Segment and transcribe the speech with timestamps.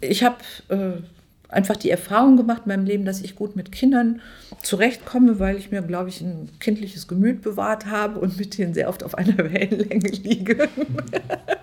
[0.00, 0.36] ich habe
[0.68, 1.02] äh,
[1.48, 4.20] einfach die Erfahrung gemacht in meinem Leben, dass ich gut mit Kindern
[4.62, 8.88] zurechtkomme, weil ich mir, glaube ich, ein kindliches Gemüt bewahrt habe und mit denen sehr
[8.88, 10.68] oft auf einer Wellenlänge liege.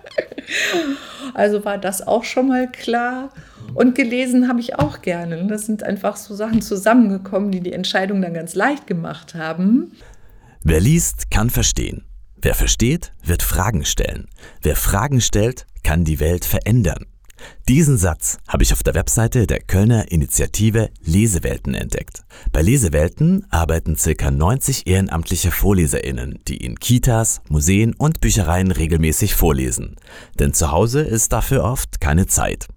[1.34, 3.30] also war das auch schon mal klar.
[3.74, 5.46] Und gelesen habe ich auch gerne.
[5.46, 9.92] Das sind einfach so Sachen zusammengekommen, die die Entscheidung dann ganz leicht gemacht haben.
[10.62, 12.04] Wer liest, kann verstehen.
[12.40, 14.28] Wer versteht, wird Fragen stellen.
[14.62, 17.06] Wer Fragen stellt, kann die Welt verändern.
[17.68, 22.22] Diesen Satz habe ich auf der Webseite der Kölner Initiative Lesewelten entdeckt.
[22.52, 24.30] Bei Lesewelten arbeiten ca.
[24.30, 29.96] 90 ehrenamtliche Vorleserinnen, die in Kitas, Museen und Büchereien regelmäßig vorlesen.
[30.38, 32.68] Denn zu Hause ist dafür oft keine Zeit.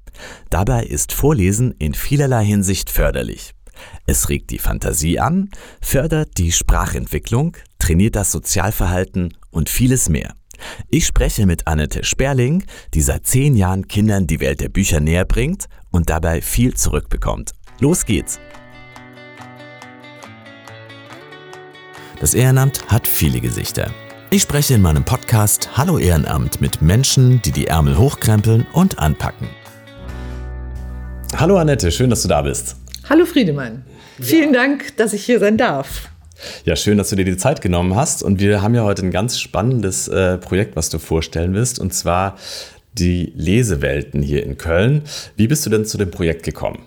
[0.50, 3.54] Dabei ist Vorlesen in vielerlei Hinsicht förderlich.
[4.06, 5.50] Es regt die Fantasie an,
[5.82, 10.36] fördert die Sprachentwicklung, trainiert das Sozialverhalten und vieles mehr.
[10.90, 15.26] Ich spreche mit Annette Sperling, die seit zehn Jahren Kindern die Welt der Bücher näher
[15.26, 17.52] bringt und dabei viel zurückbekommt.
[17.80, 18.40] Los geht's!
[22.20, 23.92] Das Ehrenamt hat viele Gesichter.
[24.30, 29.50] Ich spreche in meinem Podcast Hallo Ehrenamt mit Menschen, die die Ärmel hochkrempeln und anpacken.
[31.36, 32.76] Hallo Annette, schön, dass du da bist.
[33.10, 33.84] Hallo Friedemann.
[34.20, 36.11] Vielen Dank, dass ich hier sein darf.
[36.66, 38.24] Ja, schön, dass du dir die Zeit genommen hast.
[38.24, 41.94] Und wir haben ja heute ein ganz spannendes äh, Projekt, was du vorstellen wirst, und
[41.94, 42.38] zwar
[42.94, 45.04] die Lesewelten hier in Köln.
[45.36, 46.84] Wie bist du denn zu dem Projekt gekommen?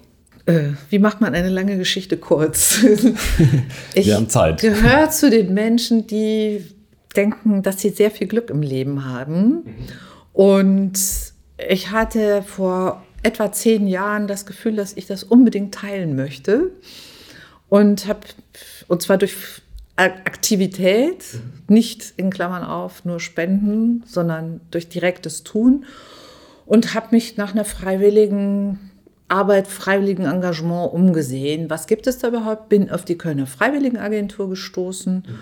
[0.47, 2.83] Äh, wie macht man eine lange Geschichte kurz?
[3.95, 4.61] ich wir haben Zeit.
[4.61, 6.65] gehöre zu den Menschen, die
[7.17, 9.65] denken, dass sie sehr viel Glück im Leben haben.
[10.33, 10.99] Und
[11.69, 16.73] ich hatte vor etwa zehn Jahren das Gefühl, dass ich das unbedingt teilen möchte
[17.75, 18.21] und habe,
[18.87, 19.35] und zwar durch
[19.97, 21.25] Aktivität,
[21.67, 25.85] nicht in Klammern auf nur Spenden, sondern durch direktes Tun
[26.67, 28.93] und habe mich nach einer freiwilligen
[29.27, 31.69] Arbeit, freiwilligen Engagement umgesehen.
[31.69, 32.69] Was gibt es da überhaupt?
[32.69, 35.39] Bin auf die Kölner Freiwilligenagentur gestoßen mhm.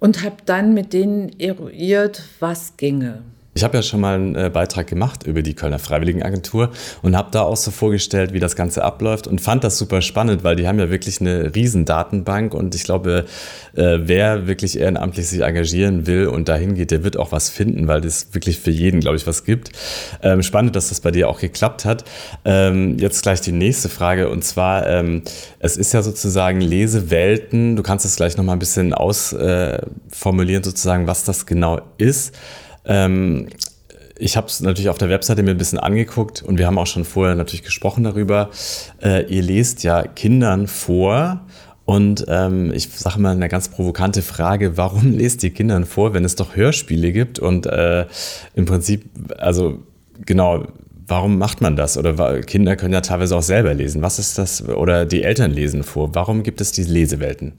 [0.00, 3.22] und habe dann mit denen eruiert, was ginge.
[3.56, 6.70] Ich habe ja schon mal einen äh, Beitrag gemacht über die Kölner Freiwilligenagentur
[7.02, 10.42] und habe da auch so vorgestellt, wie das Ganze abläuft und fand das super spannend,
[10.42, 13.26] weil die haben ja wirklich eine riesen Datenbank und ich glaube,
[13.74, 17.86] äh, wer wirklich ehrenamtlich sich engagieren will und dahin geht, der wird auch was finden,
[17.86, 19.70] weil es wirklich für jeden, glaube ich, was gibt.
[20.22, 22.04] Ähm, spannend, dass das bei dir auch geklappt hat.
[22.44, 25.22] Ähm, jetzt gleich die nächste Frage und zwar, ähm,
[25.60, 31.22] es ist ja sozusagen Lesewelten, du kannst es gleich nochmal ein bisschen ausformulieren, sozusagen, was
[31.22, 32.34] das genau ist.
[32.84, 33.48] Ähm,
[34.16, 36.86] ich habe es natürlich auf der Webseite mir ein bisschen angeguckt und wir haben auch
[36.86, 38.50] schon vorher natürlich gesprochen darüber.
[39.02, 41.40] Äh, ihr lest ja Kindern vor
[41.84, 46.24] und ähm, ich sage mal eine ganz provokante Frage, warum lest ihr Kindern vor, wenn
[46.24, 48.06] es doch Hörspiele gibt und äh,
[48.54, 49.04] im Prinzip,
[49.38, 49.80] also
[50.24, 50.66] genau,
[51.06, 51.98] warum macht man das?
[51.98, 54.00] Oder Kinder können ja teilweise auch selber lesen.
[54.00, 54.66] Was ist das?
[54.66, 56.14] Oder die Eltern lesen vor.
[56.14, 57.52] Warum gibt es diese Lesewelten?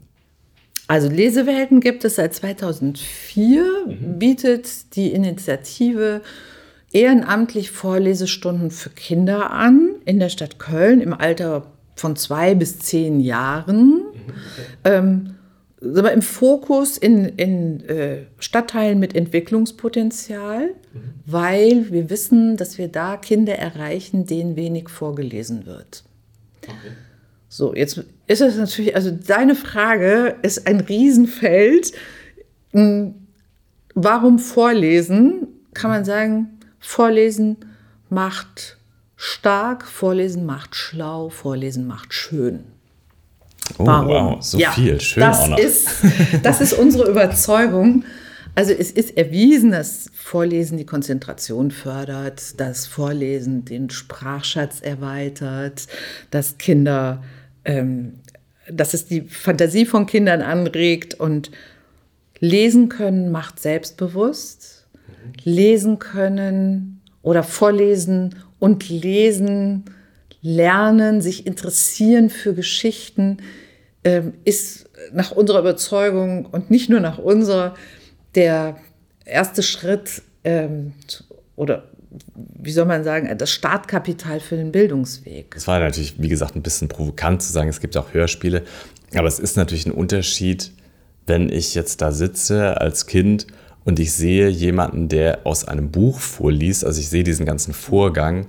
[0.88, 4.18] Also Lesewelten gibt es seit 2004, mhm.
[4.18, 6.22] bietet die Initiative
[6.92, 11.66] ehrenamtlich Vorlesestunden für Kinder an in der Stadt Köln im Alter
[11.96, 13.88] von zwei bis zehn Jahren.
[13.88, 14.04] Mhm.
[14.84, 15.34] Ähm,
[15.82, 21.00] aber im Fokus in, in äh, Stadtteilen mit Entwicklungspotenzial, mhm.
[21.26, 26.04] weil wir wissen, dass wir da Kinder erreichen, denen wenig vorgelesen wird.
[26.62, 26.92] Okay.
[27.56, 31.92] So, jetzt ist es natürlich, also deine Frage ist ein Riesenfeld.
[32.72, 33.14] Hm,
[33.94, 35.48] warum vorlesen?
[35.72, 37.56] Kann man sagen, vorlesen
[38.10, 38.76] macht
[39.16, 42.64] stark, vorlesen macht schlau, vorlesen macht schön.
[43.78, 44.08] Oh, Warum?
[44.08, 45.58] wow, so ja, viel, schön das auch noch.
[45.58, 45.88] Ist,
[46.42, 48.04] das ist unsere Überzeugung.
[48.54, 55.86] Also es ist erwiesen, dass Vorlesen die Konzentration fördert, dass Vorlesen den Sprachschatz erweitert,
[56.30, 57.22] dass Kinder
[57.66, 58.20] ähm,
[58.70, 61.50] dass es die Fantasie von Kindern anregt und
[62.38, 64.86] lesen können macht selbstbewusst.
[65.42, 69.84] Lesen können oder vorlesen und lesen,
[70.40, 73.38] lernen, sich interessieren für Geschichten
[74.04, 77.74] ähm, ist nach unserer Überzeugung und nicht nur nach unserer
[78.36, 78.76] der
[79.24, 80.92] erste Schritt ähm,
[81.56, 81.88] oder
[82.34, 85.54] wie soll man sagen, das Startkapital für den Bildungsweg.
[85.56, 88.62] Es war natürlich, wie gesagt, ein bisschen provokant zu sagen, es gibt auch Hörspiele,
[89.14, 90.72] aber es ist natürlich ein Unterschied,
[91.26, 93.46] wenn ich jetzt da sitze als Kind
[93.84, 98.46] und ich sehe jemanden, der aus einem Buch vorliest, also ich sehe diesen ganzen Vorgang,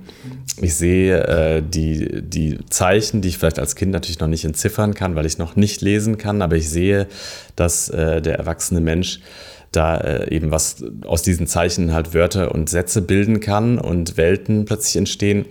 [0.60, 4.94] ich sehe äh, die, die Zeichen, die ich vielleicht als Kind natürlich noch nicht entziffern
[4.94, 7.06] kann, weil ich noch nicht lesen kann, aber ich sehe,
[7.54, 9.20] dass äh, der erwachsene Mensch
[9.72, 14.64] da äh, eben was aus diesen Zeichen halt Wörter und Sätze bilden kann und Welten
[14.64, 15.46] plötzlich entstehen.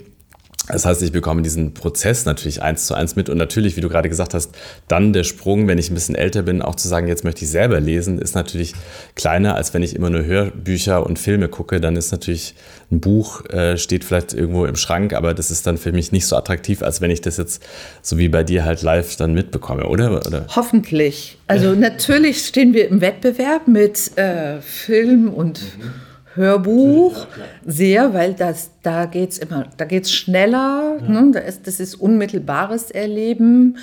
[0.67, 3.87] Das heißt, ich bekomme diesen Prozess natürlich eins zu eins mit und natürlich, wie du
[3.87, 4.51] gerade gesagt hast,
[4.87, 7.51] dann der Sprung, wenn ich ein bisschen älter bin, auch zu sagen, jetzt möchte ich
[7.51, 8.73] selber lesen, ist natürlich
[9.15, 11.79] kleiner, als wenn ich immer nur Hörbücher und Filme gucke.
[11.79, 12.53] Dann ist natürlich
[12.91, 16.25] ein Buch, äh, steht vielleicht irgendwo im Schrank, aber das ist dann für mich nicht
[16.25, 17.63] so attraktiv, als wenn ich das jetzt
[18.01, 20.25] so wie bei dir halt live dann mitbekomme, oder?
[20.25, 20.47] oder?
[20.53, 21.37] Hoffentlich.
[21.47, 26.06] Also natürlich stehen wir im Wettbewerb mit äh, Film und mhm
[26.37, 27.27] Hörbuch
[27.65, 31.07] sehr, weil das, da geht es immer, da geht es schneller, ja.
[31.07, 31.31] ne?
[31.33, 33.77] das, ist, das ist unmittelbares Erleben.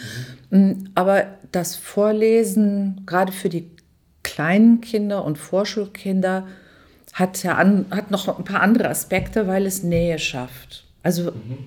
[0.51, 0.91] Mhm.
[0.95, 3.71] Aber das Vorlesen, gerade für die
[4.23, 6.47] kleinen Kinder und Vorschulkinder,
[7.13, 10.85] hat ja an, hat noch ein paar andere Aspekte, weil es Nähe schafft.
[11.03, 11.59] Also mhm.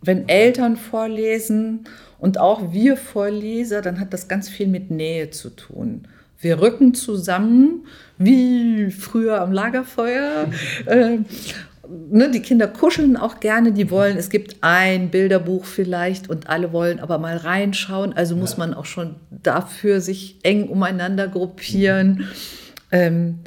[0.00, 1.84] wenn Eltern vorlesen
[2.18, 6.06] und auch wir Vorleser, dann hat das ganz viel mit Nähe zu tun.
[6.42, 7.86] Wir rücken zusammen,
[8.18, 10.48] wie früher am Lagerfeuer.
[10.86, 11.18] äh,
[12.10, 16.72] ne, die Kinder kuscheln auch gerne, die wollen, es gibt ein Bilderbuch vielleicht und alle
[16.72, 18.12] wollen aber mal reinschauen.
[18.12, 18.58] Also muss ja.
[18.58, 22.28] man auch schon dafür sich eng umeinander gruppieren.
[22.90, 23.38] Ähm,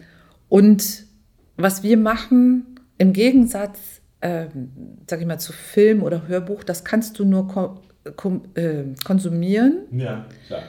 [0.47, 1.03] und
[1.57, 3.79] was wir machen, im Gegensatz,
[4.21, 4.45] äh,
[5.07, 7.81] sag ich mal, zu Film oder Hörbuch, das kannst du nur ko
[8.53, 9.79] äh, konsumieren.
[9.91, 10.63] Ja, klar.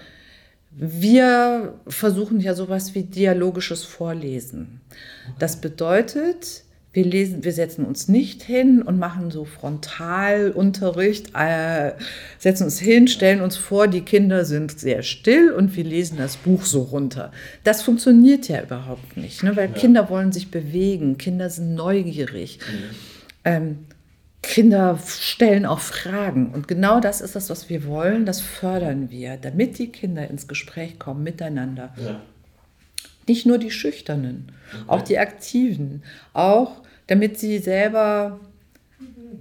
[0.79, 4.83] Wir versuchen ja sowas wie dialogisches Vorlesen.
[5.39, 11.93] Das bedeutet, wir, lesen, wir setzen uns nicht hin und machen so Frontalunterricht, äh,
[12.39, 16.37] setzen uns hin, stellen uns vor, die Kinder sind sehr still und wir lesen das
[16.37, 17.33] Buch so runter.
[17.65, 19.57] Das funktioniert ja überhaupt nicht, ne?
[19.57, 19.75] weil ja.
[19.75, 22.59] Kinder wollen sich bewegen, Kinder sind neugierig.
[22.59, 22.97] Mhm.
[23.45, 23.79] Ähm,
[24.43, 26.53] Kinder stellen auch Fragen.
[26.53, 28.27] Und genau das ist das, was wir wollen.
[28.27, 31.95] Das fördern wir, damit die Kinder ins Gespräch kommen miteinander.
[31.97, 32.21] Ja.
[33.27, 34.85] Nicht nur die Schüchternen, okay.
[34.87, 36.03] auch die Aktiven.
[36.33, 38.41] Auch damit sie selber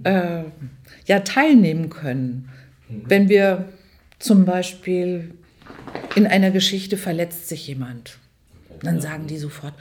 [0.04, 0.42] äh,
[1.06, 2.48] ja, teilnehmen können.
[2.88, 3.02] Mhm.
[3.06, 3.68] Wenn wir
[4.18, 5.34] zum Beispiel
[6.14, 8.18] in einer Geschichte verletzt sich jemand,
[8.82, 9.74] dann sagen die sofort,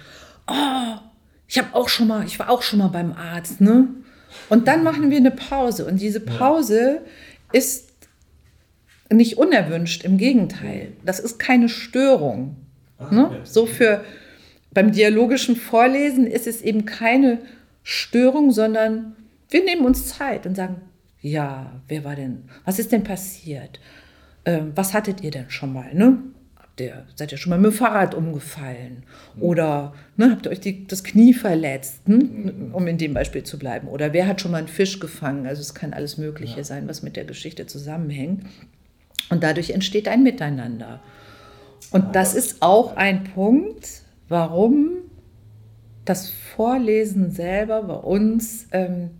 [0.47, 0.97] oh,
[1.47, 3.87] ich habe auch schon mal, ich war auch schon mal beim Arzt, ne?
[4.49, 5.85] Und dann machen wir eine Pause.
[5.85, 7.59] Und diese Pause ja.
[7.59, 7.93] ist
[9.11, 10.93] nicht unerwünscht, im Gegenteil.
[11.03, 12.55] Das ist keine Störung.
[12.97, 13.29] Ach, ne?
[13.31, 13.45] ja.
[13.45, 14.03] So für
[14.71, 17.39] beim dialogischen Vorlesen ist es eben keine
[17.83, 19.15] Störung, sondern
[19.49, 20.81] wir nehmen uns Zeit und sagen,
[21.21, 23.79] ja, wer war denn, was ist denn passiert?
[24.43, 25.93] Ähm, was hattet ihr denn schon mal?
[25.93, 26.19] Ne?
[26.77, 29.03] Der, seid ihr schon mal mit dem Fahrrad umgefallen?
[29.39, 32.71] Oder ne, habt ihr euch die, das Knie verletzt, hm?
[32.73, 33.87] um in dem Beispiel zu bleiben?
[33.87, 35.47] Oder wer hat schon mal einen Fisch gefangen?
[35.47, 36.63] Also es kann alles Mögliche ja.
[36.63, 38.45] sein, was mit der Geschichte zusammenhängt.
[39.29, 40.99] Und dadurch entsteht ein Miteinander.
[41.91, 44.91] Und das ist auch ein Punkt, warum
[46.03, 49.11] das Vorlesen selber bei uns ähm,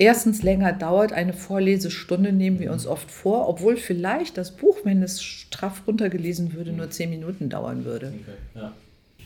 [0.00, 1.12] erstens länger dauert.
[1.12, 6.54] Eine Vorlesestunde nehmen wir uns oft vor, obwohl vielleicht das Buch, wenn es straff runtergelesen
[6.54, 8.08] würde, nur zehn Minuten dauern würde.
[8.08, 8.72] Okay, ja.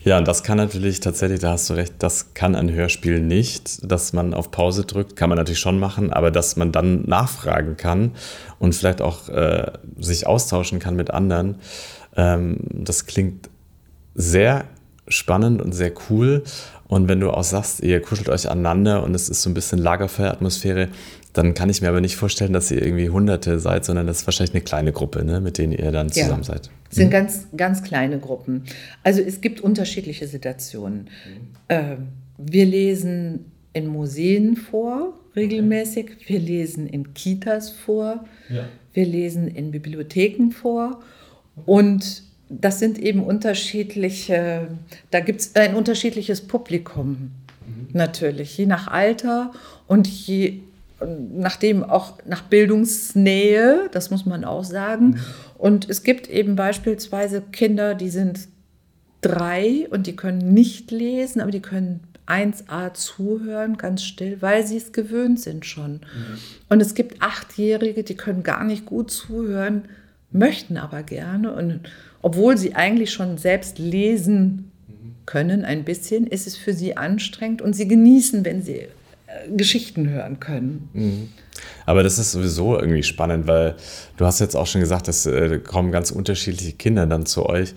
[0.02, 3.90] Ja, und das kann natürlich tatsächlich, da hast du recht, das kann ein Hörspiel nicht,
[3.90, 7.78] dass man auf Pause drückt, kann man natürlich schon machen, aber dass man dann nachfragen
[7.78, 8.10] kann
[8.58, 11.56] und vielleicht auch äh, sich austauschen kann mit anderen,
[12.16, 13.48] ähm, das klingt
[14.14, 14.66] sehr
[15.08, 16.44] spannend und sehr cool.
[16.94, 19.80] Und wenn du auch sagst, ihr kuschelt euch aneinander und es ist so ein bisschen
[19.80, 20.90] Lagerfeueratmosphäre,
[21.32, 24.26] dann kann ich mir aber nicht vorstellen, dass ihr irgendwie Hunderte seid, sondern das ist
[24.28, 26.70] wahrscheinlich eine kleine Gruppe, ne, mit denen ihr dann zusammen ja, seid.
[26.88, 27.10] Es sind mhm.
[27.10, 28.62] ganz, ganz kleine Gruppen.
[29.02, 31.08] Also es gibt unterschiedliche Situationen.
[31.26, 31.66] Mhm.
[31.66, 31.96] Äh,
[32.38, 36.04] wir lesen in Museen vor, regelmäßig.
[36.04, 36.24] Okay.
[36.28, 38.24] Wir lesen in Kitas vor.
[38.48, 38.66] Ja.
[38.92, 41.02] Wir lesen in Bibliotheken vor.
[41.66, 42.22] Und
[42.60, 44.68] das sind eben unterschiedliche,
[45.10, 47.32] da gibt es ein unterschiedliches Publikum
[47.66, 47.88] mhm.
[47.92, 49.52] natürlich, je nach Alter
[49.86, 50.60] und je
[51.34, 55.06] nachdem auch nach Bildungsnähe, das muss man auch sagen.
[55.06, 55.20] Mhm.
[55.58, 58.48] Und es gibt eben beispielsweise Kinder, die sind
[59.20, 64.78] drei und die können nicht lesen, aber die können 1a zuhören, ganz still, weil sie
[64.78, 65.92] es gewöhnt sind schon.
[65.94, 66.38] Mhm.
[66.68, 69.84] Und es gibt Achtjährige, die können gar nicht gut zuhören,
[70.30, 71.52] möchten aber gerne.
[71.52, 71.80] Und,
[72.24, 74.72] obwohl sie eigentlich schon selbst lesen
[75.26, 78.88] können, ein bisschen, ist es für sie anstrengend und sie genießen, wenn sie äh,
[79.54, 80.88] Geschichten hören können.
[80.94, 81.28] Mhm.
[81.84, 83.74] Aber das ist sowieso irgendwie spannend, weil
[84.16, 87.74] du hast jetzt auch schon gesagt, es äh, kommen ganz unterschiedliche Kinder dann zu euch.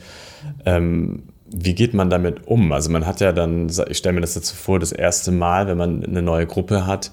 [0.66, 2.72] Ähm, wie geht man damit um?
[2.72, 5.77] Also man hat ja dann, ich stelle mir das jetzt vor, das erste Mal, wenn
[5.77, 7.12] man eine neue Gruppe hat,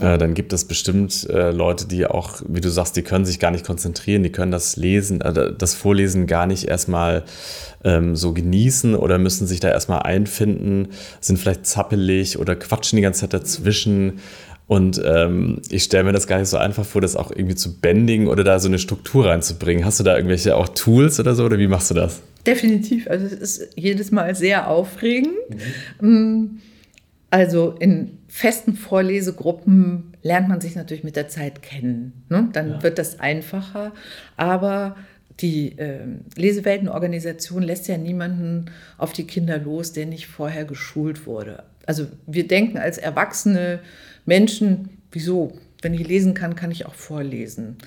[0.00, 3.38] äh, dann gibt es bestimmt äh, Leute, die auch, wie du sagst, die können sich
[3.38, 7.24] gar nicht konzentrieren, die können das Lesen, äh, das Vorlesen gar nicht erstmal
[7.84, 10.88] ähm, so genießen oder müssen sich da erstmal einfinden,
[11.20, 14.20] sind vielleicht zappelig oder quatschen die ganze Zeit dazwischen.
[14.66, 17.78] Und ähm, ich stelle mir das gar nicht so einfach vor, das auch irgendwie zu
[17.78, 19.84] bändigen oder da so eine Struktur reinzubringen.
[19.84, 22.22] Hast du da irgendwelche auch Tools oder so oder wie machst du das?
[22.46, 23.08] Definitiv.
[23.08, 25.34] Also es ist jedes Mal sehr aufregend.
[26.00, 26.60] Mhm.
[27.34, 32.24] Also in festen Vorlesegruppen lernt man sich natürlich mit der Zeit kennen.
[32.28, 32.48] Ne?
[32.52, 32.82] Dann ja.
[32.84, 33.92] wird das einfacher.
[34.36, 34.94] Aber
[35.40, 38.66] die äh, Leseweltenorganisation lässt ja niemanden
[38.98, 41.64] auf die Kinder los, der nicht vorher geschult wurde.
[41.86, 43.80] Also wir denken als erwachsene
[44.26, 47.78] Menschen, wieso, wenn ich lesen kann, kann ich auch vorlesen.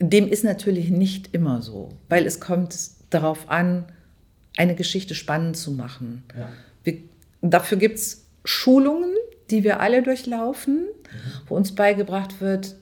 [0.00, 2.74] Dem ist natürlich nicht immer so, weil es kommt
[3.10, 3.84] darauf an,
[4.56, 6.22] eine Geschichte spannend zu machen.
[6.34, 6.48] Ja.
[6.84, 6.96] Wir,
[7.42, 9.12] dafür gibt es Schulungen,
[9.50, 10.86] die wir alle durchlaufen,
[11.48, 12.76] wo uns beigebracht wird,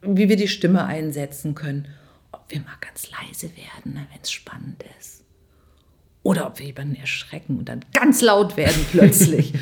[0.00, 1.88] wie wir die Stimme einsetzen können.
[2.30, 5.24] Ob wir mal ganz leise werden, wenn es spannend ist.
[6.22, 9.54] Oder ob wir jemanden erschrecken und dann ganz laut werden plötzlich.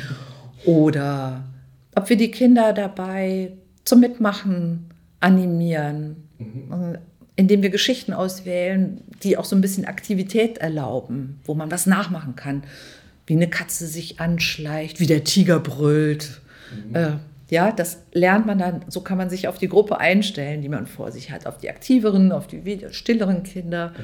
[0.63, 1.43] Oder
[1.95, 6.99] ob wir die Kinder dabei zum Mitmachen animieren, mhm.
[7.35, 12.35] indem wir Geschichten auswählen, die auch so ein bisschen Aktivität erlauben, wo man was nachmachen
[12.35, 12.63] kann,
[13.27, 16.41] wie eine Katze sich anschleicht, wie der Tiger brüllt.
[16.89, 16.95] Mhm.
[16.95, 17.11] Äh,
[17.49, 20.87] ja, das lernt man dann, so kann man sich auf die Gruppe einstellen, die man
[20.87, 23.93] vor sich hat, auf die aktiveren, auf die stilleren Kinder.
[23.97, 24.03] Mhm.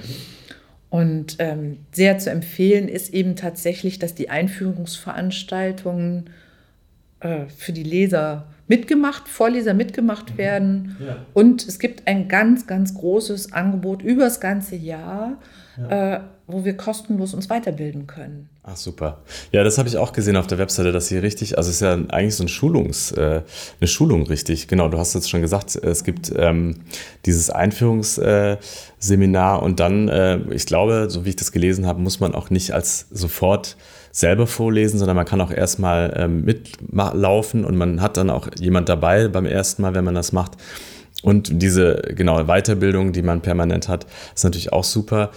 [0.90, 6.30] Und ähm, sehr zu empfehlen ist eben tatsächlich, dass die Einführungsveranstaltungen
[7.20, 10.38] äh, für die Leser mitgemacht, Vorleser mitgemacht mhm.
[10.38, 10.98] werden.
[11.04, 11.26] Ja.
[11.34, 15.40] Und es gibt ein ganz, ganz großes Angebot über das ganze Jahr,
[15.78, 16.16] ja.
[16.16, 18.50] äh, wo wir kostenlos uns weiterbilden können.
[18.64, 19.22] Ach super.
[19.52, 21.82] Ja, das habe ich auch gesehen auf der Webseite, dass hier richtig, also es ist
[21.82, 23.42] ja eigentlich so ein Schulungs, äh,
[23.80, 24.68] eine Schulung richtig.
[24.68, 26.82] Genau, du hast jetzt schon gesagt, es gibt ähm,
[27.26, 32.36] dieses Einführungsseminar und dann, äh, ich glaube, so wie ich das gelesen habe, muss man
[32.36, 33.78] auch nicht als sofort
[34.12, 38.88] selber vorlesen, sondern man kann auch erstmal ähm, mitlaufen und man hat dann auch jemand
[38.88, 40.58] dabei beim ersten Mal, wenn man das macht.
[41.24, 45.32] Und diese genaue Weiterbildung, die man permanent hat, ist natürlich auch super.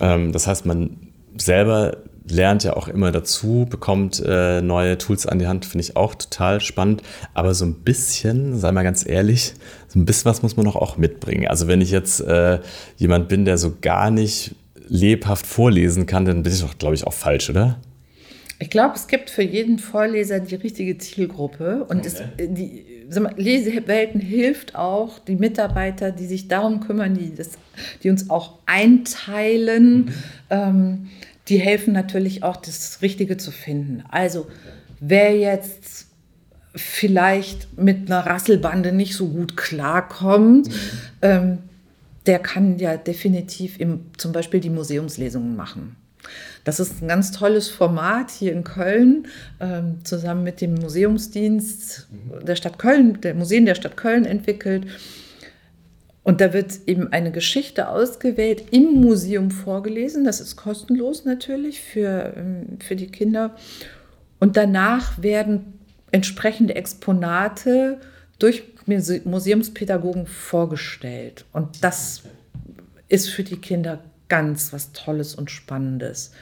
[0.00, 0.96] Ähm, das heißt, man
[1.36, 5.96] selber lernt ja auch immer dazu, bekommt äh, neue Tools an die Hand, finde ich
[5.96, 7.02] auch total spannend.
[7.34, 9.54] Aber so ein bisschen, sei mal ganz ehrlich,
[9.88, 11.48] so ein bisschen was muss man doch auch mitbringen.
[11.48, 12.60] Also wenn ich jetzt äh,
[12.96, 14.54] jemand bin, der so gar nicht
[14.88, 17.78] lebhaft vorlesen kann, dann bin ich doch, glaube ich, auch falsch, oder?
[18.58, 21.84] Ich glaube, es gibt für jeden Vorleser die richtige Zielgruppe.
[21.84, 22.08] Und okay.
[22.08, 22.93] es, die
[23.36, 27.50] Lesewelten hilft auch die Mitarbeiter, die sich darum kümmern, die, das,
[28.02, 29.96] die uns auch einteilen.
[29.96, 30.14] Mhm.
[30.50, 31.10] Ähm,
[31.48, 34.02] die helfen natürlich auch, das Richtige zu finden.
[34.08, 34.46] Also,
[35.00, 36.06] wer jetzt
[36.74, 40.72] vielleicht mit einer Rasselbande nicht so gut klarkommt, mhm.
[41.22, 41.58] ähm,
[42.26, 45.96] der kann ja definitiv im, zum Beispiel die Museumslesungen machen.
[46.64, 49.28] Das ist ein ganz tolles Format hier in Köln,
[49.60, 52.08] ähm, zusammen mit dem Museumsdienst
[52.42, 54.86] der Stadt Köln, der Museen der Stadt Köln entwickelt.
[56.22, 60.24] Und da wird eben eine Geschichte ausgewählt, im Museum vorgelesen.
[60.24, 63.54] Das ist kostenlos natürlich für, ähm, für die Kinder.
[64.40, 65.74] Und danach werden
[66.12, 67.98] entsprechende Exponate
[68.38, 71.44] durch Museumspädagogen vorgestellt.
[71.52, 72.22] Und das
[73.08, 76.32] ist für die Kinder ganz was Tolles und Spannendes.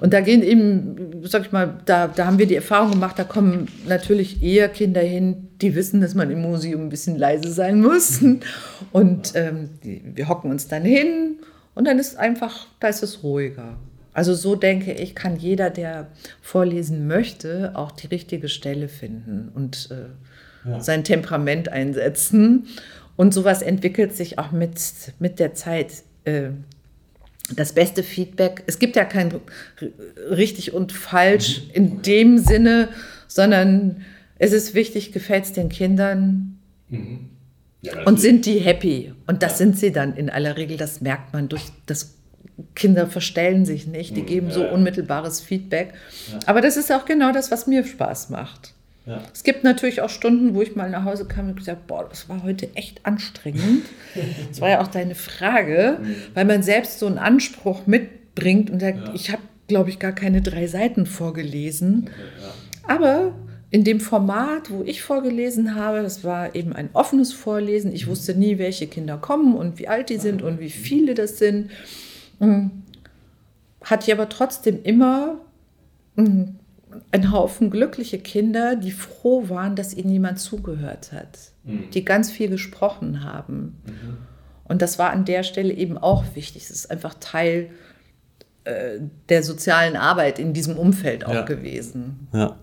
[0.00, 3.24] Und da gehen eben, sag ich mal, da, da haben wir die Erfahrung gemacht, da
[3.24, 7.80] kommen natürlich eher Kinder hin, die wissen, dass man im Museum ein bisschen leise sein
[7.80, 8.20] muss.
[8.92, 11.36] Und ähm, die, wir hocken uns dann hin
[11.74, 13.78] und dann ist einfach, da ist es ruhiger.
[14.12, 16.08] Also so denke ich, kann jeder, der
[16.42, 20.80] vorlesen möchte, auch die richtige Stelle finden und äh, ja.
[20.80, 22.66] sein Temperament einsetzen.
[23.14, 24.80] Und sowas entwickelt sich auch mit,
[25.20, 26.02] mit der Zeit.
[26.24, 26.48] Äh,
[27.54, 29.32] das beste Feedback, es gibt ja kein
[30.30, 32.88] richtig und falsch in dem Sinne,
[33.26, 34.04] sondern
[34.38, 37.30] es ist wichtig, gefällt es den Kindern mhm.
[37.80, 39.12] ja, und sind die happy.
[39.26, 39.58] Und das ja.
[39.58, 42.14] sind sie dann in aller Regel, das merkt man durch das
[42.74, 44.26] Kinder verstellen sich nicht, die mhm.
[44.26, 45.94] geben so unmittelbares Feedback.
[46.46, 48.74] Aber das ist auch genau das, was mir Spaß macht.
[49.08, 49.22] Ja.
[49.32, 52.28] Es gibt natürlich auch Stunden, wo ich mal nach Hause kam und gesagt, boah, das
[52.28, 53.86] war heute echt anstrengend.
[54.48, 56.14] das war ja auch deine Frage, mhm.
[56.34, 59.14] weil man selbst so einen Anspruch mitbringt und sagt, ja.
[59.14, 62.10] ich habe, glaube ich, gar keine drei Seiten vorgelesen.
[62.10, 62.94] Okay, ja.
[62.94, 63.32] Aber
[63.70, 67.94] in dem Format, wo ich vorgelesen habe, das war eben ein offenes Vorlesen.
[67.94, 71.38] Ich wusste nie, welche Kinder kommen und wie alt die sind und wie viele das
[71.38, 71.70] sind.
[72.40, 72.82] Hm.
[73.82, 75.40] Hatte ich aber trotzdem immer
[76.16, 76.57] hm,
[77.10, 81.90] ein Haufen glückliche Kinder, die froh waren, dass ihnen jemand zugehört hat, mhm.
[81.92, 83.80] die ganz viel gesprochen haben.
[83.86, 84.16] Mhm.
[84.64, 86.64] Und das war an der Stelle eben auch wichtig.
[86.64, 87.70] Es ist einfach Teil
[88.64, 91.42] äh, der sozialen Arbeit in diesem Umfeld auch ja.
[91.42, 92.28] gewesen.
[92.32, 92.56] Ja.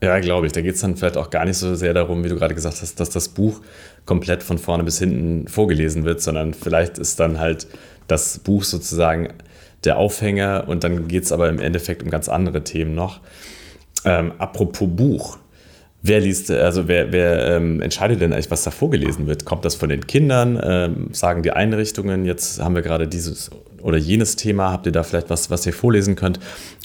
[0.00, 0.52] Ja, glaube ich.
[0.52, 2.80] Da geht es dann vielleicht auch gar nicht so sehr darum, wie du gerade gesagt
[2.80, 3.60] hast, dass das Buch
[4.06, 7.66] komplett von vorne bis hinten vorgelesen wird, sondern vielleicht ist dann halt
[8.06, 9.30] das Buch sozusagen
[9.84, 13.20] der Aufhänger und dann geht es aber im Endeffekt um ganz andere Themen noch.
[14.04, 15.38] Ähm, apropos Buch.
[16.00, 19.44] Wer liest, also wer, wer ähm, entscheidet denn eigentlich, was da vorgelesen wird?
[19.44, 20.60] Kommt das von den Kindern?
[20.62, 23.50] Ähm, sagen die Einrichtungen, jetzt haben wir gerade dieses
[23.82, 26.38] oder jenes Thema, habt ihr da vielleicht was, was ihr vorlesen könnt?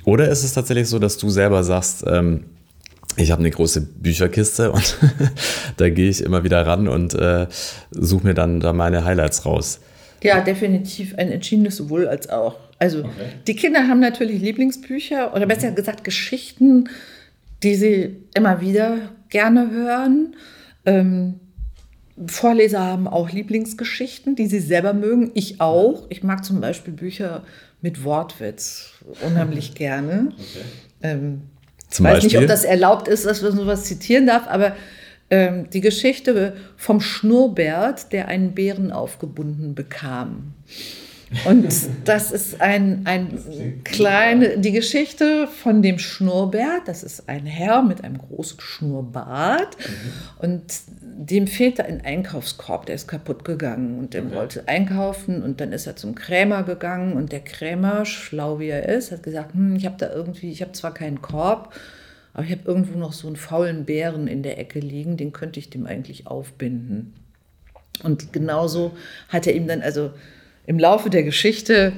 [0.03, 2.45] Oder ist es tatsächlich so, dass du selber sagst, ähm,
[3.15, 4.97] ich habe eine große Bücherkiste und
[5.77, 7.47] da gehe ich immer wieder ran und äh,
[7.91, 9.79] suche mir dann da meine Highlights raus.
[10.23, 12.55] Ja, definitiv ein entschiedenes sowohl als auch.
[12.83, 13.29] Also okay.
[13.47, 16.89] die Kinder haben natürlich Lieblingsbücher oder besser gesagt Geschichten,
[17.63, 18.97] die sie immer wieder
[19.29, 20.35] gerne hören.
[20.85, 21.39] Ähm,
[22.27, 25.31] Vorleser haben auch Lieblingsgeschichten, die sie selber mögen.
[25.33, 26.07] Ich auch.
[26.09, 27.43] Ich mag zum Beispiel Bücher
[27.81, 30.33] mit Wortwitz unheimlich gerne.
[30.33, 30.65] Okay.
[31.03, 31.41] Ähm,
[31.89, 32.27] zum weiß Beispiel?
[32.27, 34.75] nicht, ob das erlaubt ist, dass man sowas zitieren darf, aber
[35.29, 40.53] ähm, die Geschichte vom Schnurrbärt, der einen Bären aufgebunden bekam.
[41.45, 41.67] Und
[42.05, 48.03] das ist ein, ein kleine, die Geschichte von dem Schnurrbärt, das ist ein Herr mit
[48.03, 50.43] einem großen Schnurrbart mhm.
[50.45, 50.63] und
[51.01, 54.35] dem fehlte ein Einkaufskorb, der ist kaputt gegangen und der okay.
[54.35, 58.87] wollte einkaufen und dann ist er zum Krämer gegangen und der Krämer, schlau wie er
[58.89, 61.73] ist, hat gesagt, hm, ich habe da irgendwie, ich habe zwar keinen Korb,
[62.33, 65.59] aber ich habe irgendwo noch so einen faulen Bären in der Ecke liegen, den könnte
[65.59, 67.13] ich dem eigentlich aufbinden.
[68.01, 68.93] Und genauso
[69.29, 70.11] hat er ihm dann also
[70.65, 71.93] im Laufe der Geschichte,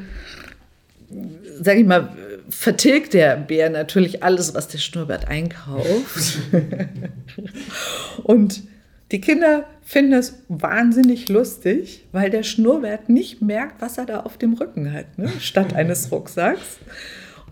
[1.59, 2.15] sage ich mal,
[2.49, 6.39] vertilgt der Bär natürlich alles, was der Schnurrbart einkauft.
[8.23, 8.63] und
[9.11, 14.37] die Kinder finden das wahnsinnig lustig, weil der Schnurrbart nicht merkt, was er da auf
[14.37, 15.29] dem Rücken hat, ne?
[15.39, 16.79] statt eines Rucksacks.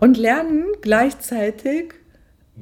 [0.00, 1.94] Und lernen gleichzeitig,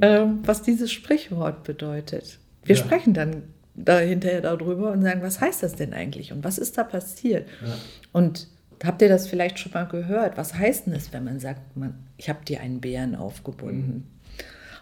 [0.00, 2.38] äh, was dieses Sprichwort bedeutet.
[2.64, 2.82] Wir ja.
[2.82, 3.42] sprechen dann
[3.74, 7.48] da hinterher darüber und sagen, was heißt das denn eigentlich und was ist da passiert?
[7.64, 7.74] Ja.
[8.12, 8.48] Und
[8.84, 10.36] habt ihr das vielleicht schon mal gehört?
[10.36, 13.92] Was heißt denn es, wenn man sagt, man, ich habe dir einen Bären aufgebunden?
[13.94, 14.02] Mhm.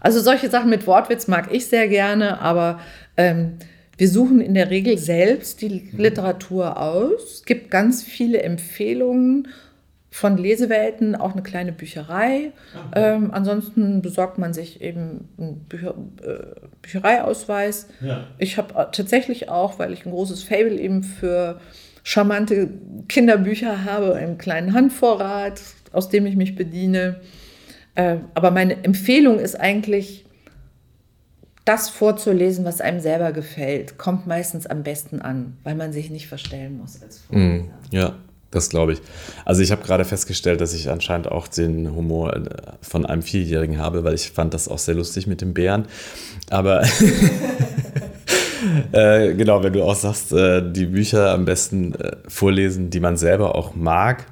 [0.01, 2.81] Also solche Sachen mit Wortwitz mag ich sehr gerne, aber
[3.17, 3.59] ähm,
[3.99, 5.99] wir suchen in der Regel selbst die mhm.
[5.99, 7.35] Literatur aus.
[7.35, 9.49] Es gibt ganz viele Empfehlungen
[10.11, 12.53] von Lesewelten, auch eine kleine Bücherei.
[12.75, 13.15] Okay.
[13.15, 17.89] Ähm, ansonsten besorgt man sich eben einen Bücher, äh, Büchereiausweis.
[18.01, 18.27] Ja.
[18.39, 21.61] Ich habe tatsächlich auch, weil ich ein großes Fable eben für
[22.03, 22.71] charmante
[23.09, 25.61] Kinderbücher habe, einen kleinen Handvorrat,
[25.93, 27.21] aus dem ich mich bediene.
[27.95, 30.25] Äh, aber meine Empfehlung ist eigentlich,
[31.65, 36.27] das vorzulesen, was einem selber gefällt, kommt meistens am besten an, weil man sich nicht
[36.27, 37.65] verstellen muss als Vorleser.
[37.65, 38.15] Mm, ja,
[38.51, 39.01] das glaube ich.
[39.45, 42.43] Also ich habe gerade festgestellt, dass ich anscheinend auch den Humor äh,
[42.83, 45.87] von einem Vierjährigen habe, weil ich fand das auch sehr lustig mit dem Bären.
[46.51, 46.83] Aber
[48.93, 53.17] äh, genau, wenn du auch sagst, äh, die Bücher am besten äh, vorlesen, die man
[53.17, 54.27] selber auch mag,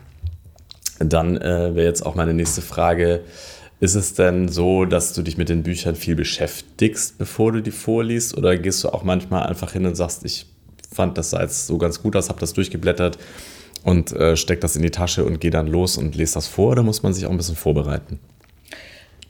[0.99, 3.21] dann äh, wäre jetzt auch meine nächste Frage.
[3.81, 7.71] Ist es denn so, dass du dich mit den Büchern viel beschäftigst, bevor du die
[7.71, 8.37] vorliest?
[8.37, 10.47] Oder gehst du auch manchmal einfach hin und sagst, ich
[10.93, 13.19] fand das sah jetzt so ganz gut aus, habe das durchgeblättert
[13.85, 16.73] und äh, steckt das in die Tasche und gehe dann los und lese das vor
[16.73, 18.19] oder muss man sich auch ein bisschen vorbereiten?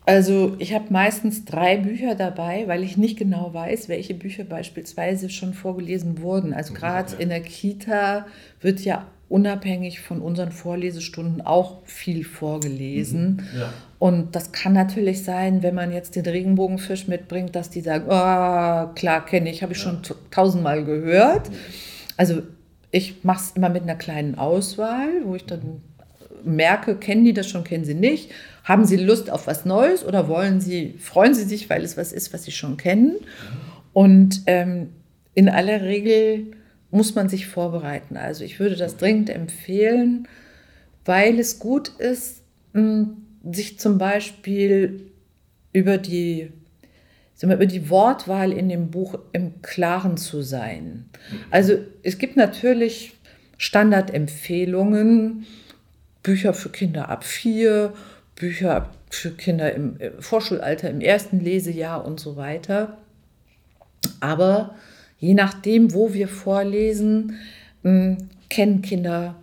[0.08, 5.28] Also ich habe meistens drei Bücher dabei, weil ich nicht genau weiß, welche Bücher beispielsweise
[5.28, 6.54] schon vorgelesen wurden.
[6.54, 8.26] Also gerade in der Kita
[8.62, 13.46] wird ja unabhängig von unseren Vorlesestunden auch viel vorgelesen.
[13.52, 13.60] Mhm.
[13.60, 13.72] Ja.
[13.98, 18.94] Und das kann natürlich sein, wenn man jetzt den Regenbogenfisch mitbringt, dass die sagen, oh,
[18.94, 19.98] klar kenne ich, habe ich schon
[20.30, 21.50] tausendmal gehört.
[22.16, 22.42] Also
[22.90, 25.82] ich mache es immer mit einer kleinen Auswahl, wo ich dann
[26.44, 28.30] merke, kennen die das schon, kennen sie nicht.
[28.64, 32.12] Haben sie Lust auf was Neues oder wollen sie, freuen sie sich, weil es was
[32.12, 33.16] ist, was sie schon kennen?
[33.92, 34.90] Und ähm,
[35.34, 36.52] in aller Regel
[36.90, 38.16] muss man sich vorbereiten.
[38.16, 40.26] Also ich würde das dringend empfehlen,
[41.04, 42.42] weil es gut ist,
[43.50, 45.10] sich zum Beispiel
[45.72, 46.50] über die
[47.38, 51.08] sagen wir, über die Wortwahl in dem Buch im Klaren zu sein.
[51.52, 53.14] Also es gibt natürlich
[53.58, 55.46] Standardempfehlungen,
[56.24, 57.92] Bücher für Kinder ab vier,
[58.34, 62.98] Bücher für Kinder im Vorschulalter, im ersten Lesejahr und so weiter.
[64.18, 64.74] Aber
[65.20, 67.38] je nachdem, wo wir vorlesen,
[67.84, 68.16] hm,
[68.50, 69.36] kennen Kinder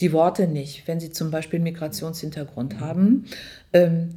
[0.00, 3.24] die Worte nicht, wenn sie zum Beispiel Migrationshintergrund haben.
[3.72, 4.10] Ähm,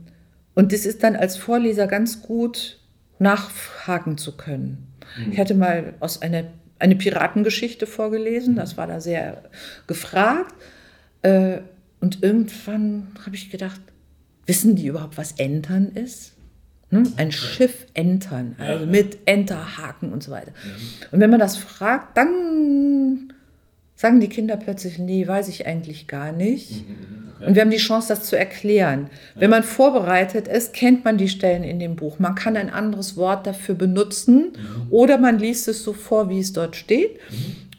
[0.53, 2.77] und das ist dann als Vorleser ganz gut,
[3.19, 4.87] nachhaken zu können.
[5.17, 5.31] Mhm.
[5.31, 6.45] Ich hatte mal aus einer
[6.79, 9.43] eine Piratengeschichte vorgelesen, das war da sehr
[9.87, 10.53] gefragt.
[11.21, 11.59] Äh,
[11.99, 13.81] und irgendwann habe ich gedacht,
[14.45, 16.33] wissen die überhaupt, was Entern ist?
[16.89, 17.03] Ne?
[17.17, 20.53] Ein Schiff entern, also mit Enterhaken und so weiter.
[21.11, 23.33] Und wenn man das fragt, dann
[23.95, 26.85] sagen die Kinder plötzlich, nee, weiß ich eigentlich gar nicht.
[27.45, 29.09] Und wir haben die Chance, das zu erklären.
[29.35, 32.19] Wenn man vorbereitet ist, kennt man die Stellen in dem Buch.
[32.19, 34.53] Man kann ein anderes Wort dafür benutzen
[34.89, 37.19] oder man liest es so vor, wie es dort steht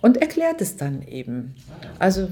[0.01, 1.55] und erklärt es dann eben.
[1.99, 2.29] Also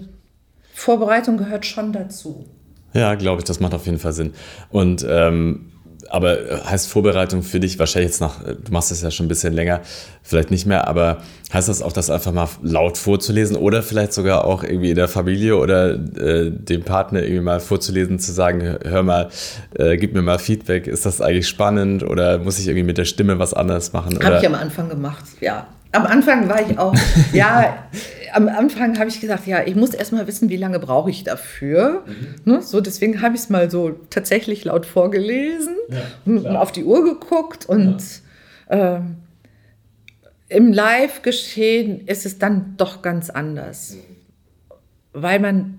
[0.73, 2.45] Vorbereitung gehört schon dazu.
[2.93, 4.33] Ja, glaube ich, das macht auf jeden Fall Sinn.
[4.71, 5.73] Und ähm,
[6.11, 9.53] aber heißt Vorbereitung für dich wahrscheinlich jetzt nach, du machst es ja schon ein bisschen
[9.53, 9.81] länger,
[10.23, 11.19] vielleicht nicht mehr, aber
[11.53, 15.09] heißt das auch, das einfach mal laut vorzulesen oder vielleicht sogar auch irgendwie in der
[15.09, 19.29] Familie oder äh, dem Partner irgendwie mal vorzulesen, zu sagen, hör mal,
[19.75, 23.05] äh, gib mir mal Feedback, ist das eigentlich spannend oder muss ich irgendwie mit der
[23.05, 24.19] Stimme was anderes machen?
[24.23, 25.67] Habe ich am Anfang gemacht, ja.
[25.97, 26.95] Am Anfang war ich auch,
[27.33, 27.89] ja,
[28.35, 32.05] am Anfang habe ich gesagt, ja, ich muss erstmal wissen, wie lange brauche ich dafür.
[32.07, 32.53] Mhm.
[32.53, 32.63] Ne?
[32.63, 37.03] So, deswegen habe ich es mal so tatsächlich laut vorgelesen ja, und auf die Uhr
[37.03, 38.03] geguckt und
[38.69, 38.97] ja.
[38.97, 39.01] äh,
[40.49, 43.95] im Live-Geschehen ist es dann doch ganz anders.
[43.95, 44.01] Mhm.
[45.15, 45.79] Weil man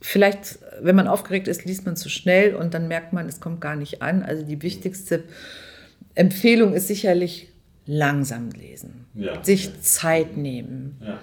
[0.00, 3.60] vielleicht, wenn man aufgeregt ist, liest man zu schnell und dann merkt man, es kommt
[3.60, 4.22] gar nicht an.
[4.22, 5.24] Also die wichtigste
[6.14, 7.52] Empfehlung ist sicherlich
[7.86, 9.80] langsam lesen, ja, sich okay.
[9.80, 10.96] Zeit nehmen.
[11.00, 11.18] Ja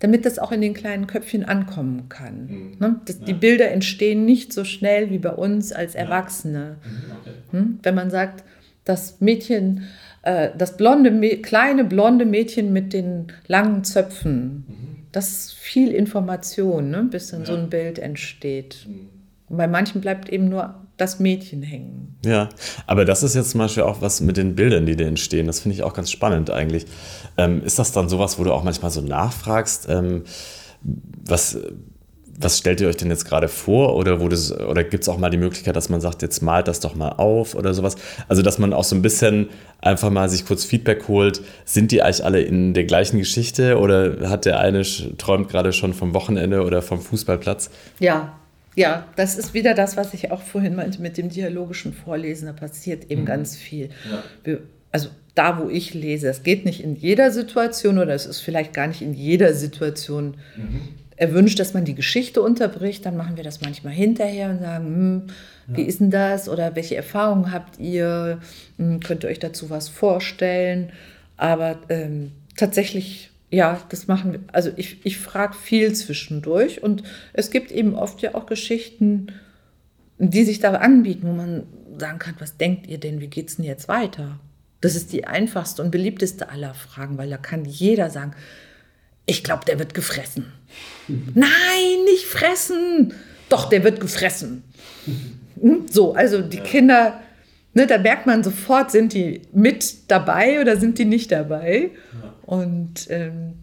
[0.00, 2.46] damit das auch in den kleinen Köpfchen ankommen kann.
[2.46, 2.76] Mhm.
[2.78, 3.00] Ne?
[3.04, 3.24] Das, ja.
[3.26, 6.76] Die Bilder entstehen nicht so schnell wie bei uns als Erwachsene.
[6.84, 7.30] Mhm, okay.
[7.50, 7.78] hm?
[7.82, 8.44] Wenn man sagt,
[8.84, 9.84] das Mädchen,
[10.22, 14.96] äh, das blonde, kleine blonde Mädchen mit den langen Zöpfen, mhm.
[15.12, 17.02] das ist viel Information, ne?
[17.02, 17.46] bis dann ja.
[17.46, 18.86] so ein Bild entsteht.
[18.88, 19.08] Mhm.
[19.48, 22.18] Und bei manchen bleibt eben nur das Mädchen hängen.
[22.24, 22.48] Ja,
[22.86, 25.46] aber das ist jetzt zum Beispiel auch was mit den Bildern, die da entstehen.
[25.46, 26.86] Das finde ich auch ganz spannend eigentlich.
[27.36, 30.24] Ähm, ist das dann sowas, wo du auch manchmal so nachfragst, ähm,
[31.24, 31.58] was,
[32.40, 33.94] was stellt ihr euch denn jetzt gerade vor?
[33.94, 36.94] Oder, oder gibt es auch mal die Möglichkeit, dass man sagt, jetzt malt das doch
[36.94, 37.96] mal auf oder sowas?
[38.28, 39.48] Also, dass man auch so ein bisschen
[39.80, 41.40] einfach mal sich kurz Feedback holt.
[41.64, 44.82] Sind die eigentlich alle in der gleichen Geschichte oder hat der eine
[45.18, 47.70] träumt gerade schon vom Wochenende oder vom Fußballplatz?
[48.00, 48.38] Ja,
[48.78, 52.46] ja, das ist wieder das, was ich auch vorhin meinte mit dem dialogischen Vorlesen.
[52.46, 53.26] Da passiert eben mhm.
[53.26, 53.90] ganz viel.
[54.46, 54.58] Ja.
[54.92, 58.72] Also da, wo ich lese, es geht nicht in jeder Situation oder es ist vielleicht
[58.72, 60.80] gar nicht in jeder Situation mhm.
[61.16, 63.04] erwünscht, dass man die Geschichte unterbricht.
[63.04, 65.22] Dann machen wir das manchmal hinterher und sagen, hm,
[65.70, 65.76] ja.
[65.76, 68.38] wie ist denn das oder welche Erfahrungen habt ihr?
[68.78, 70.92] Hm, könnt ihr euch dazu was vorstellen?
[71.36, 74.40] Aber ähm, tatsächlich ja, das machen wir.
[74.52, 79.28] Also ich, ich frage viel zwischendurch und es gibt eben oft ja auch Geschichten,
[80.18, 81.62] die sich da anbieten, wo man
[81.98, 84.38] sagen kann, was denkt ihr denn, wie geht es denn jetzt weiter?
[84.80, 88.34] Das ist die einfachste und beliebteste aller Fragen, weil da kann jeder sagen,
[89.26, 90.52] ich glaube, der wird gefressen.
[91.08, 93.14] Nein, nicht fressen.
[93.48, 94.62] Doch, der wird gefressen.
[95.60, 95.86] Hm?
[95.90, 97.20] So, also die Kinder,
[97.72, 101.90] ne, da merkt man sofort, sind die mit dabei oder sind die nicht dabei?
[102.12, 102.34] Ja.
[102.48, 103.56] Und ähm,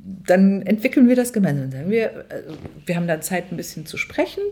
[0.00, 1.88] dann entwickeln wir das gemeinsam.
[1.88, 2.42] Wir, äh,
[2.86, 4.42] wir haben da Zeit, ein bisschen zu sprechen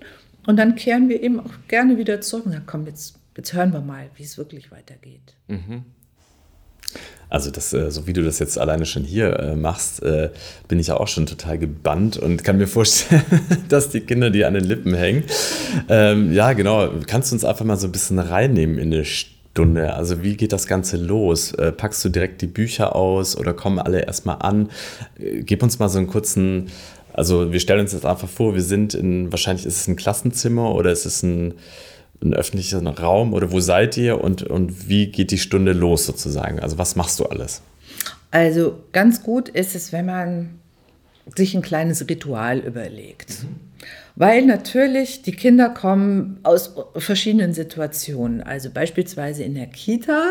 [0.46, 3.72] und dann kehren wir eben auch gerne wieder zurück und sagen, komm, jetzt, jetzt hören
[3.72, 5.34] wir mal, wie es wirklich weitergeht.
[5.48, 5.86] Mhm.
[7.28, 10.02] Also das, äh, so wie du das jetzt alleine schon hier äh, machst,
[10.68, 13.24] bin ich ja auch schon total gebannt und kann mir vorstellen,
[13.68, 15.24] dass die Kinder dir an den Lippen hängen.
[15.88, 16.90] Ähm, ja, genau.
[17.08, 19.39] Kannst du uns einfach mal so ein bisschen reinnehmen in eine Stimme?
[19.52, 19.94] Stunde?
[19.94, 21.52] Also wie geht das Ganze los?
[21.52, 24.70] Äh, packst du direkt die Bücher aus oder kommen alle erstmal an?
[25.18, 26.68] Äh, gib uns mal so einen kurzen,
[27.12, 30.74] also wir stellen uns jetzt einfach vor, wir sind in, wahrscheinlich ist es ein Klassenzimmer
[30.74, 31.54] oder ist es ein,
[32.22, 36.60] ein öffentlicher Raum oder wo seid ihr und, und wie geht die Stunde los sozusagen?
[36.60, 37.62] Also was machst du alles?
[38.30, 40.60] Also ganz gut ist es, wenn man
[41.34, 43.42] sich ein kleines Ritual überlegt.
[43.42, 43.69] Mhm.
[44.20, 48.42] Weil natürlich die Kinder kommen aus verschiedenen Situationen.
[48.42, 50.22] Also beispielsweise in der Kita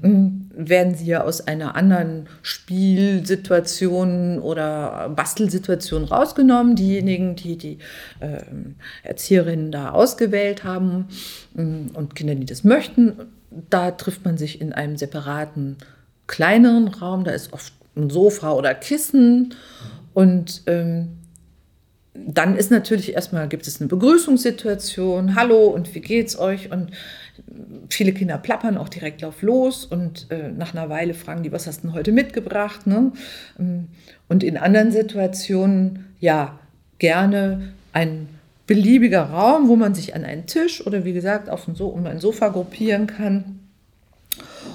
[0.00, 0.50] mhm.
[0.54, 6.74] werden sie ja aus einer anderen Spielsituation oder Bastelsituation rausgenommen.
[6.74, 7.78] Diejenigen, die die
[8.20, 8.40] äh,
[9.02, 11.08] Erzieherinnen da ausgewählt haben
[11.52, 13.12] mm, und Kinder, die das möchten,
[13.68, 15.76] da trifft man sich in einem separaten
[16.28, 17.24] kleineren Raum.
[17.24, 19.54] Da ist oft ein Sofa oder Kissen
[20.14, 21.18] und ähm,
[22.26, 26.70] dann ist natürlich erstmal, gibt es eine Begrüßungssituation, hallo und wie geht's euch?
[26.70, 26.90] Und
[27.88, 31.66] viele Kinder plappern auch direkt auf los und äh, nach einer Weile fragen die, was
[31.66, 32.86] hast du denn heute mitgebracht?
[32.86, 33.12] Ne?
[34.28, 36.58] Und in anderen Situationen, ja,
[36.98, 38.28] gerne ein
[38.66, 42.06] beliebiger Raum, wo man sich an einen Tisch oder wie gesagt auf ein, so um
[42.06, 43.60] ein Sofa gruppieren kann.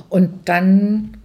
[0.09, 1.17] Und dann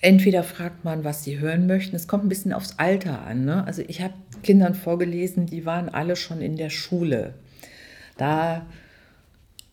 [0.00, 1.96] entweder fragt man, was sie hören möchten.
[1.96, 3.44] Es kommt ein bisschen aufs Alter an.
[3.44, 3.64] Ne?
[3.66, 7.34] Also ich habe Kindern vorgelesen, die waren alle schon in der Schule.
[8.16, 8.66] Da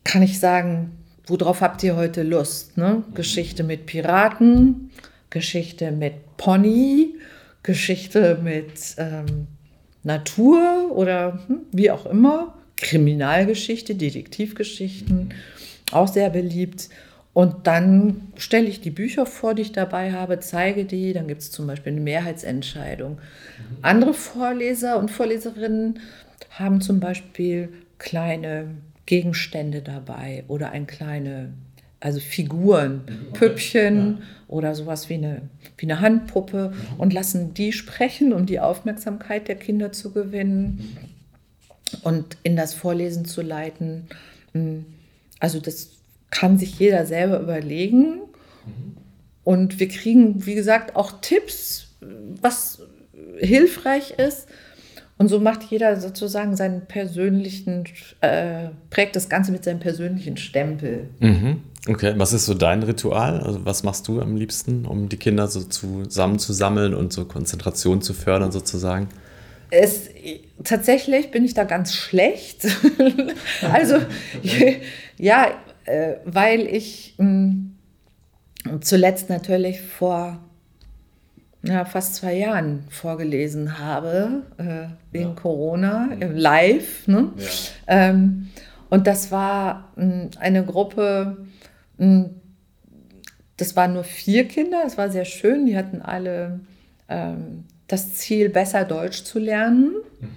[0.04, 0.92] kann ich sagen,
[1.26, 2.76] worauf habt ihr heute Lust?
[2.76, 3.02] Ne?
[3.14, 4.90] Geschichte mit Piraten,
[5.30, 7.14] Geschichte mit Pony,
[7.62, 9.46] Geschichte mit ähm,
[10.02, 15.32] Natur oder hm, wie auch immer, Kriminalgeschichte, Detektivgeschichten,
[15.92, 16.90] auch sehr beliebt.
[17.34, 21.12] Und dann stelle ich die Bücher vor, die ich dabei habe, zeige die.
[21.12, 23.18] Dann gibt es zum Beispiel eine Mehrheitsentscheidung.
[23.82, 25.98] Andere Vorleser und Vorleserinnen
[26.50, 28.68] haben zum Beispiel kleine
[29.06, 31.52] Gegenstände dabei oder ein kleine,
[31.98, 34.18] also Figuren, Püppchen ja.
[34.46, 35.42] oder sowas wie eine,
[35.76, 40.96] wie eine Handpuppe und lassen die sprechen, um die Aufmerksamkeit der Kinder zu gewinnen
[42.02, 44.06] und in das Vorlesen zu leiten.
[45.40, 45.90] Also das
[46.34, 48.20] kann sich jeder selber überlegen.
[49.44, 51.88] Und wir kriegen, wie gesagt, auch Tipps,
[52.40, 52.82] was
[53.38, 54.48] hilfreich ist.
[55.16, 57.84] Und so macht jeder sozusagen seinen persönlichen,
[58.20, 61.08] äh, prägt das Ganze mit seinem persönlichen Stempel.
[61.20, 61.62] Mhm.
[61.86, 63.40] Okay, was ist so dein Ritual?
[63.40, 68.14] Also was machst du am liebsten, um die Kinder so zusammenzusammeln und so Konzentration zu
[68.14, 69.08] fördern sozusagen?
[69.70, 70.08] Es,
[70.64, 72.66] tatsächlich bin ich da ganz schlecht.
[73.72, 73.98] also
[75.18, 75.48] ja,
[75.84, 77.26] äh, weil ich mh,
[78.64, 80.40] hm, zuletzt natürlich vor
[81.62, 85.34] ja, fast zwei Jahren vorgelesen habe, äh, wegen ja.
[85.34, 86.36] Corona, mhm.
[86.36, 87.08] live.
[87.08, 87.32] Ne?
[87.36, 88.10] Ja.
[88.10, 88.48] Ähm,
[88.90, 91.46] und das war mh, hm, eine Gruppe,
[91.98, 92.30] mh, hm,
[93.56, 96.60] das waren nur vier Kinder, es war sehr schön, die hatten alle
[97.08, 99.92] ähm, das Ziel, besser Deutsch zu lernen.
[100.20, 100.28] Mhm.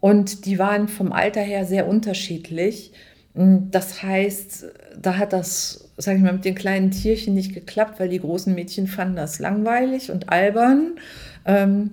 [0.00, 2.92] Und die waren vom Alter her sehr unterschiedlich.
[3.36, 4.64] Das heißt,
[4.98, 8.54] da hat das, sage ich mal, mit den kleinen Tierchen nicht geklappt, weil die großen
[8.54, 10.98] Mädchen fanden das langweilig und albern.
[11.44, 11.92] Ähm,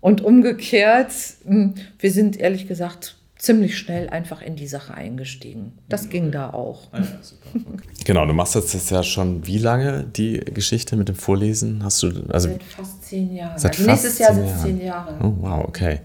[0.00, 1.12] und umgekehrt,
[1.44, 5.72] hm, wir sind ehrlich gesagt ziemlich schnell einfach in die Sache eingestiegen.
[5.88, 6.88] Das ging da auch.
[6.92, 7.64] Ah okay.
[8.04, 11.84] Genau, du machst jetzt ja schon wie lange die Geschichte mit dem Vorlesen?
[11.84, 13.58] Hast du also seit fast zehn Jahren.
[13.58, 15.18] Seit also nächstes Jahr sind es zehn Jahre.
[15.22, 16.00] Oh, wow, okay.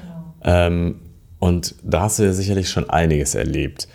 [0.00, 0.34] Genau.
[0.44, 1.00] Ähm,
[1.38, 3.86] und da hast du ja sicherlich schon einiges erlebt.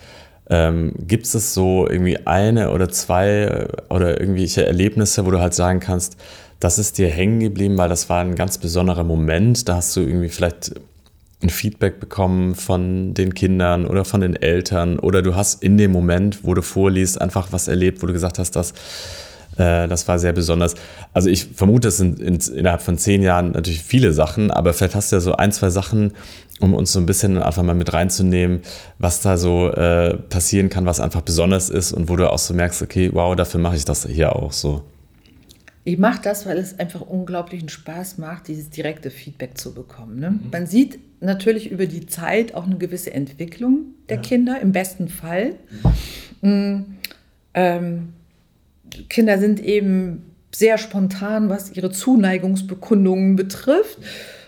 [0.50, 5.54] Ähm, Gibt es so irgendwie eine oder zwei äh, oder irgendwelche Erlebnisse, wo du halt
[5.54, 6.18] sagen kannst,
[6.60, 9.68] das ist dir hängen geblieben, weil das war ein ganz besonderer Moment.
[9.68, 10.74] Da hast du irgendwie vielleicht
[11.44, 15.92] ein Feedback bekommen von den Kindern oder von den Eltern oder du hast in dem
[15.92, 18.74] Moment, wo du vorliest, einfach was erlebt, wo du gesagt hast, dass
[19.58, 20.76] äh, das war sehr besonders.
[21.14, 24.96] Also ich vermute, es sind in, innerhalb von zehn Jahren natürlich viele Sachen, aber vielleicht
[24.96, 26.14] hast du ja so ein, zwei Sachen,
[26.60, 28.62] um uns so ein bisschen einfach mal mit reinzunehmen,
[29.00, 32.54] was da so äh, passieren kann, was einfach besonders ist und wo du auch so
[32.54, 34.84] merkst, okay, wow, dafür mache ich das hier auch so.
[35.84, 40.20] Ich mache das, weil es einfach unglaublichen Spaß macht, dieses direkte Feedback zu bekommen.
[40.20, 40.32] Ne?
[40.32, 40.40] Mhm.
[40.52, 44.22] Man sieht natürlich über die Zeit auch eine gewisse Entwicklung der ja.
[44.22, 45.54] Kinder, im besten Fall.
[46.42, 46.50] Mhm.
[46.50, 46.86] Mm,
[47.54, 48.14] ähm,
[49.10, 54.00] Kinder sind eben sehr spontan, was ihre Zuneigungsbekundungen betrifft.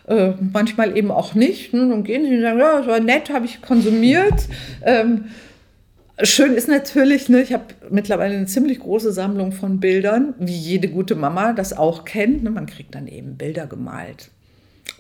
[0.08, 1.74] Äh, manchmal eben auch nicht.
[1.74, 1.88] Ne?
[1.88, 4.48] Dann gehen sie und sagen, ja, das war nett, habe ich konsumiert.
[4.82, 5.26] Ähm,
[6.24, 10.88] schön ist natürlich, ne, ich habe mittlerweile eine ziemlich große Sammlung von Bildern, wie jede
[10.88, 12.44] gute Mama das auch kennt.
[12.44, 12.50] Ne?
[12.50, 14.32] Man kriegt dann eben Bilder gemalt.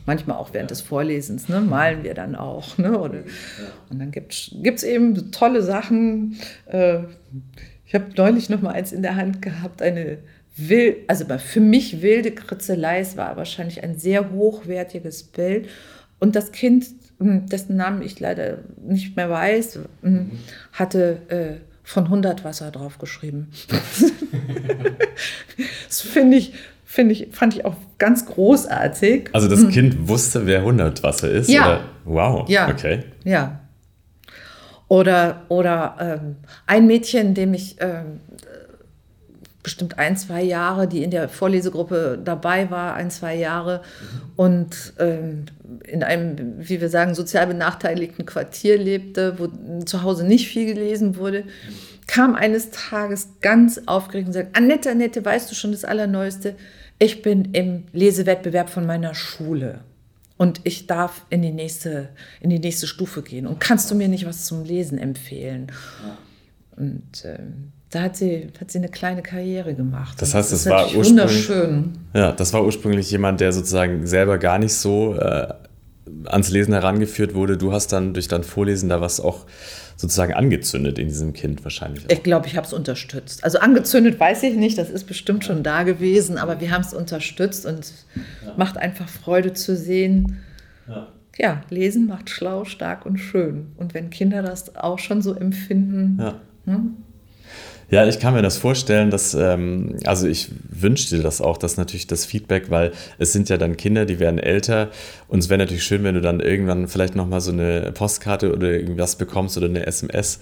[0.05, 2.77] Manchmal auch während des Vorlesens, ne, malen wir dann auch.
[2.77, 2.97] Ne?
[2.97, 3.23] Und,
[3.89, 6.37] und dann gibt es eben tolle Sachen.
[6.67, 6.99] Äh,
[7.89, 10.19] ich habe neulich noch mal eins in der Hand gehabt, eine
[10.55, 12.99] wild, also für mich wilde Kritzelei.
[12.99, 15.67] Es war wahrscheinlich ein sehr hochwertiges Bild.
[16.19, 16.85] Und das Kind,
[17.17, 20.31] hm, dessen Namen ich leider nicht mehr weiß, hm, mhm.
[20.71, 23.47] hatte äh, von 100 Wasser draufgeschrieben.
[25.87, 26.53] das finde ich,
[26.85, 29.29] finde ich, fand ich auch ganz großartig.
[29.33, 29.69] Also das hm.
[29.69, 31.49] Kind wusste, wer 100 Wasser ist?
[31.49, 31.65] Ja.
[31.65, 31.85] Oder?
[32.05, 32.49] Wow.
[32.49, 32.69] Ja.
[32.69, 33.05] Okay.
[33.23, 33.61] Ja.
[34.89, 38.19] Oder, oder ähm, ein Mädchen, dem ich ähm,
[39.61, 43.81] bestimmt ein, zwei Jahre, die in der Vorlesegruppe dabei war, ein, zwei Jahre
[44.35, 45.45] und ähm,
[45.85, 49.47] in einem, wie wir sagen, sozial benachteiligten Quartier lebte, wo
[49.85, 51.43] zu Hause nicht viel gelesen wurde,
[52.07, 56.55] kam eines Tages ganz aufgeregt und sagte, Annette, Annette, weißt du schon das Allerneueste?
[56.97, 59.81] Ich bin im Lesewettbewerb von meiner Schule
[60.39, 62.07] und ich darf in die nächste,
[62.39, 63.45] in die nächste Stufe gehen.
[63.45, 65.69] Und kannst du mir nicht was zum Lesen empfehlen?
[66.77, 70.21] Und ähm, da hat sie, hat sie eine kleine Karriere gemacht.
[70.21, 71.91] Das heißt, das, das war ursprünglich, wunderschön.
[72.13, 75.53] Ja, das war ursprünglich jemand, der sozusagen selber gar nicht so äh,
[76.23, 77.57] ans Lesen herangeführt wurde.
[77.57, 79.45] Du hast dann durch dein Vorlesen da was auch
[79.99, 82.05] sozusagen angezündet in diesem Kind wahrscheinlich.
[82.05, 82.09] Auch.
[82.09, 83.43] Ich glaube, ich habe es unterstützt.
[83.43, 86.93] Also angezündet weiß ich nicht, das ist bestimmt schon da gewesen, aber wir haben es
[86.93, 87.91] unterstützt und
[88.45, 88.53] ja.
[88.55, 90.37] macht einfach Freude zu sehen.
[90.87, 91.07] Ja.
[91.37, 91.61] ja.
[91.69, 93.73] lesen macht schlau, stark und schön.
[93.75, 96.35] Und wenn Kinder das auch schon so empfinden, ja.
[96.65, 96.95] hm?
[97.91, 101.75] Ja, ich kann mir das vorstellen, dass, ähm, also ich wünsche dir das auch, dass
[101.75, 104.89] natürlich das Feedback, weil es sind ja dann Kinder, die werden älter
[105.27, 108.69] und es wäre natürlich schön, wenn du dann irgendwann vielleicht nochmal so eine Postkarte oder
[108.69, 110.39] irgendwas bekommst oder eine SMS,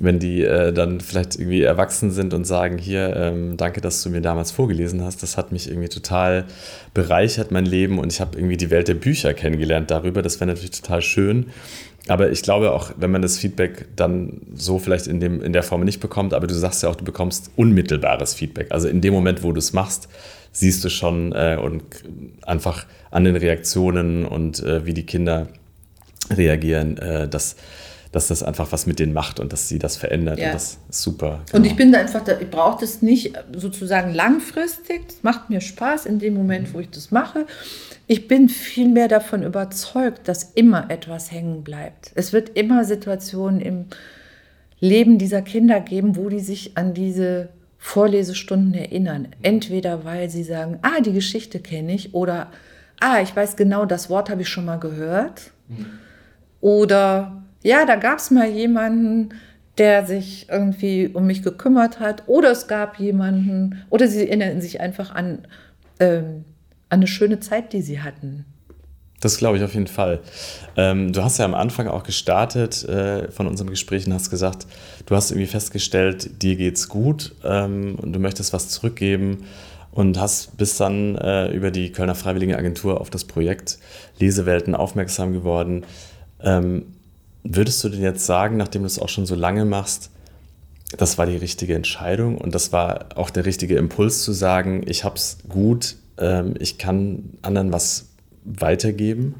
[0.00, 4.10] wenn die äh, dann vielleicht irgendwie erwachsen sind und sagen, hier, ähm, danke, dass du
[4.10, 6.44] mir damals vorgelesen hast, das hat mich irgendwie total
[6.92, 10.48] bereichert, mein Leben und ich habe irgendwie die Welt der Bücher kennengelernt darüber, das wäre
[10.48, 11.46] natürlich total schön.
[12.08, 15.64] Aber ich glaube auch, wenn man das Feedback dann so vielleicht in, dem, in der
[15.64, 18.68] Form nicht bekommt, aber du sagst ja auch, du bekommst unmittelbares Feedback.
[18.70, 20.08] Also in dem Moment, wo du es machst,
[20.52, 21.82] siehst du schon äh, und
[22.42, 25.48] einfach an den Reaktionen und äh, wie die Kinder
[26.30, 27.56] reagieren, äh, dass,
[28.16, 30.38] dass das einfach was mit denen macht und dass sie das verändert.
[30.38, 30.46] Ja.
[30.46, 31.42] Und das ist super.
[31.46, 31.58] Genau.
[31.58, 35.02] Und ich bin da einfach, da, ich brauche das nicht sozusagen langfristig.
[35.06, 37.44] Es macht mir Spaß in dem Moment, wo ich das mache.
[38.06, 42.12] Ich bin vielmehr davon überzeugt, dass immer etwas hängen bleibt.
[42.14, 43.84] Es wird immer Situationen im
[44.80, 49.28] Leben dieser Kinder geben, wo die sich an diese Vorlesestunden erinnern.
[49.42, 52.50] Entweder weil sie sagen, ah, die Geschichte kenne ich oder
[52.98, 55.50] ah, ich weiß genau, das Wort habe ich schon mal gehört.
[55.68, 55.86] Mhm.
[56.62, 59.30] Oder ja, da gab es mal jemanden,
[59.78, 62.22] der sich irgendwie um mich gekümmert hat.
[62.26, 65.46] Oder es gab jemanden, oder sie erinnern sich einfach an
[66.00, 66.44] ähm,
[66.88, 68.44] an eine schöne Zeit, die sie hatten.
[69.20, 70.20] Das glaube ich auf jeden Fall.
[70.76, 74.66] Ähm, du hast ja am Anfang auch gestartet äh, von unserem Gespräch und hast gesagt,
[75.06, 79.44] du hast irgendwie festgestellt, dir geht's gut ähm, und du möchtest was zurückgeben
[79.90, 83.78] und hast bis dann äh, über die Kölner Freiwilligenagentur auf das Projekt
[84.20, 85.84] Lesewelten aufmerksam geworden.
[86.42, 86.95] Ähm,
[87.54, 90.10] würdest du denn jetzt sagen, nachdem du es auch schon so lange machst,
[90.96, 95.04] das war die richtige Entscheidung und das war auch der richtige Impuls zu sagen, ich
[95.04, 98.08] habe es gut ähm, ich kann anderen was
[98.44, 99.34] weitergeben?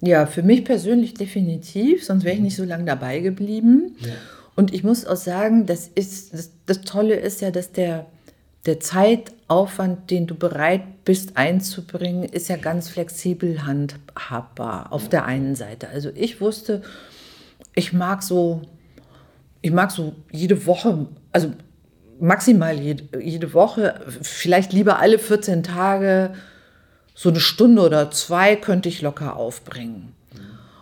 [0.00, 3.96] Ja, für mich persönlich definitiv, sonst wäre ich nicht so lange dabei geblieben.
[4.00, 4.12] Ja.
[4.56, 8.06] Und ich muss auch sagen, das, ist, das, das Tolle ist ja, dass der,
[8.66, 15.54] der Zeitaufwand, den du bereit bist einzubringen, ist ja ganz flexibel handhabbar auf der einen
[15.54, 15.88] Seite.
[15.88, 16.82] Also ich wusste,
[17.74, 18.62] ich mag so,
[19.62, 21.52] ich mag so jede Woche, also
[22.20, 26.34] maximal jede, jede Woche, vielleicht lieber alle 14 Tage,
[27.14, 30.12] so eine Stunde oder zwei könnte ich locker aufbringen.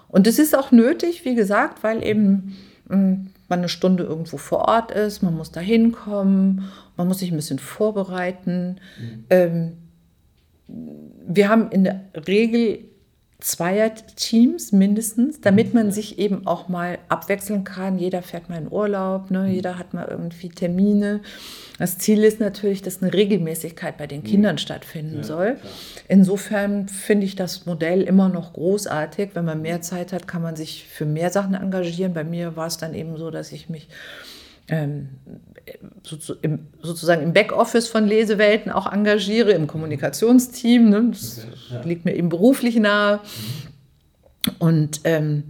[0.09, 2.57] Und es ist auch nötig, wie gesagt, weil eben
[2.89, 7.31] hm, man eine Stunde irgendwo vor Ort ist, man muss da hinkommen, man muss sich
[7.31, 8.77] ein bisschen vorbereiten.
[8.99, 9.25] Mhm.
[9.31, 9.73] Ähm,
[11.27, 12.85] wir haben in der Regel
[13.43, 17.99] Zweier-Teams mindestens, damit man sich eben auch mal abwechseln kann.
[17.99, 19.41] Jeder fährt mal in Urlaub, ne?
[19.41, 19.51] Mhm.
[19.51, 21.21] jeder hat mal irgendwie Termine.
[21.79, 24.27] Das Ziel ist natürlich, dass eine Regelmäßigkeit bei den mhm.
[24.27, 25.55] Kindern stattfinden ja, soll.
[25.55, 25.73] Klar.
[26.07, 29.31] Insofern finde ich das Modell immer noch großartig.
[29.35, 32.15] Wenn man mehr Zeit hat, kann man sich für mehr Sachen engagieren.
[32.15, 33.89] Bei mir war es dann eben so, dass ich mich
[36.83, 40.89] sozusagen im Backoffice von Lesewelten auch engagiere, im Kommunikationsteam.
[40.89, 41.09] Ne?
[41.11, 41.81] Das okay, ja.
[41.83, 43.19] liegt mir eben beruflich nahe.
[43.19, 44.53] Mhm.
[44.59, 45.45] Und ähm,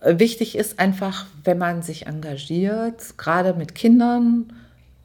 [0.00, 4.52] wichtig ist einfach, wenn man sich engagiert, gerade mit Kindern,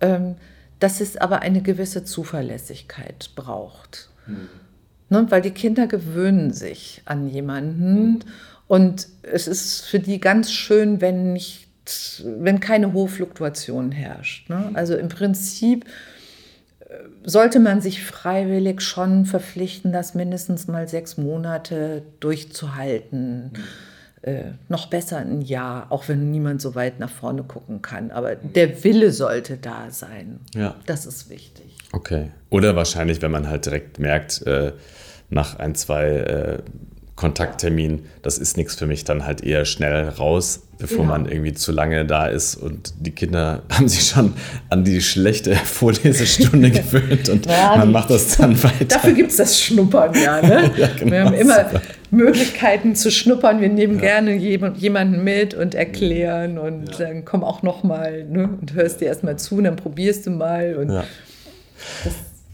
[0.01, 0.35] ähm,
[0.79, 4.09] dass es aber eine gewisse Zuverlässigkeit braucht.
[4.27, 4.49] Mhm.
[5.09, 5.25] Ne?
[5.29, 8.03] Weil die Kinder gewöhnen sich an jemanden.
[8.03, 8.19] Mhm.
[8.67, 11.62] Und es ist für die ganz schön, wenn nicht
[12.23, 14.49] wenn keine hohe Fluktuation herrscht.
[14.49, 14.71] Ne?
[14.73, 15.85] Also im Prinzip
[16.79, 16.93] äh,
[17.23, 23.51] sollte man sich freiwillig schon verpflichten, das mindestens mal sechs Monate durchzuhalten.
[24.21, 28.09] Äh, noch besser ein Jahr, auch wenn niemand so weit nach vorne gucken kann.
[28.11, 30.39] Aber der Wille sollte da sein.
[30.55, 30.75] Ja.
[30.85, 31.75] Das ist wichtig.
[31.91, 32.31] Okay.
[32.49, 34.71] Oder wahrscheinlich, wenn man halt direkt merkt, äh,
[35.29, 36.57] nach ein, zwei äh,
[37.15, 41.11] Kontakttermin, das ist nichts für mich, dann halt eher schnell raus, bevor genau.
[41.11, 44.33] man irgendwie zu lange da ist und die Kinder haben sich schon
[44.69, 48.85] an die schlechte Vorlesestunde gewöhnt und ja, man macht das dann weiter.
[48.85, 50.41] Dafür gibt es das Schnuppern, ja.
[50.41, 50.71] Ne?
[50.75, 51.81] ja genau, Wir haben immer super.
[52.09, 53.59] Möglichkeiten zu schnuppern.
[53.59, 54.19] Wir nehmen ja.
[54.19, 58.49] gerne jemanden mit und erklären und dann komm auch noch mal ne?
[58.59, 62.13] und hörst dir erstmal zu und dann probierst du mal und das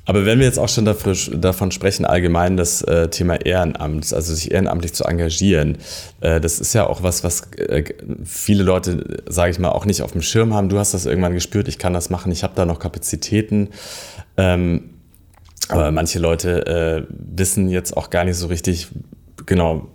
[0.10, 4.34] aber wenn wir jetzt auch schon dafür, davon sprechen, allgemein das äh, Thema Ehrenamt, also
[4.34, 5.78] sich ehrenamtlich zu engagieren,
[6.22, 7.84] äh, das ist ja auch was, was äh,
[8.26, 10.68] viele Leute, sage ich mal, auch nicht auf dem Schirm haben.
[10.68, 13.70] Du hast das irgendwann gespürt, ich kann das machen, ich habe da noch Kapazitäten.
[14.36, 14.96] Ähm,
[15.68, 18.88] aber manche Leute äh, wissen jetzt auch gar nicht so richtig,
[19.46, 19.90] genau,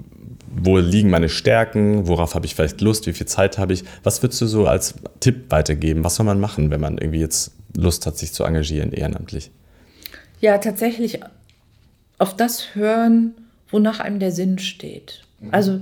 [0.46, 3.82] wo liegen meine Stärken, worauf habe ich vielleicht Lust, wie viel Zeit habe ich.
[4.04, 6.04] Was würdest du so als Tipp weitergeben?
[6.04, 9.50] Was soll man machen, wenn man irgendwie jetzt Lust hat, sich zu engagieren ehrenamtlich?
[10.44, 11.20] Ja tatsächlich
[12.18, 13.34] auf das hören,
[13.70, 15.24] wonach einem der Sinn steht.
[15.50, 15.80] Also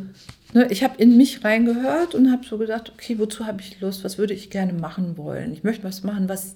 [0.54, 4.04] ne, ich habe in mich reingehört und habe so gedacht, okay, wozu habe ich Lust?
[4.04, 5.52] Was würde ich gerne machen wollen?
[5.52, 6.54] Ich möchte was machen, was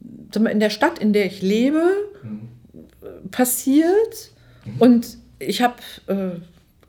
[0.00, 1.84] in der Stadt, in der ich lebe,
[2.22, 2.48] mhm.
[3.30, 4.32] passiert.
[4.64, 4.80] Mhm.
[4.80, 5.76] Und ich habe
[6.06, 6.40] äh,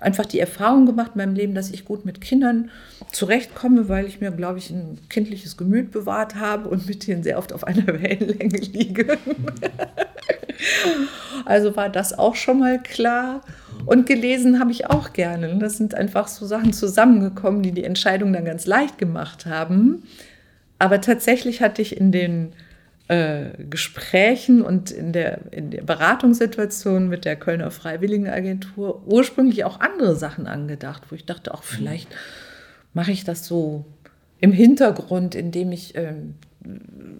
[0.01, 2.69] einfach die Erfahrung gemacht in meinem Leben, dass ich gut mit Kindern
[3.11, 7.37] zurechtkomme, weil ich mir, glaube ich, ein kindliches Gemüt bewahrt habe und mit denen sehr
[7.37, 9.17] oft auf einer Wellenlänge liege.
[11.45, 13.41] also war das auch schon mal klar.
[13.85, 15.57] Und gelesen habe ich auch gerne.
[15.59, 20.03] Das sind einfach so Sachen zusammengekommen, die die Entscheidung dann ganz leicht gemacht haben.
[20.79, 22.53] Aber tatsächlich hatte ich in den
[23.11, 30.15] äh, Gesprächen und in der, in der Beratungssituation mit der Kölner Freiwilligenagentur ursprünglich auch andere
[30.15, 32.07] Sachen angedacht, wo ich dachte, auch vielleicht
[32.93, 33.83] mache ich das so
[34.39, 36.35] im Hintergrund, indem ich ähm,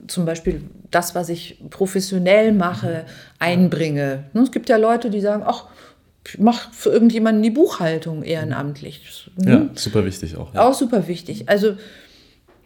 [0.08, 0.62] zum Beispiel
[0.92, 3.04] das, was ich professionell mache,
[3.40, 4.24] einbringe.
[4.32, 5.66] Ne, es gibt ja Leute, die sagen, ach,
[6.26, 9.30] ich mache für irgendjemanden die Buchhaltung ehrenamtlich.
[9.36, 9.52] Ne?
[9.52, 10.54] Ja, super wichtig auch.
[10.54, 10.70] Ja.
[10.70, 11.50] Auch super wichtig.
[11.50, 11.76] Also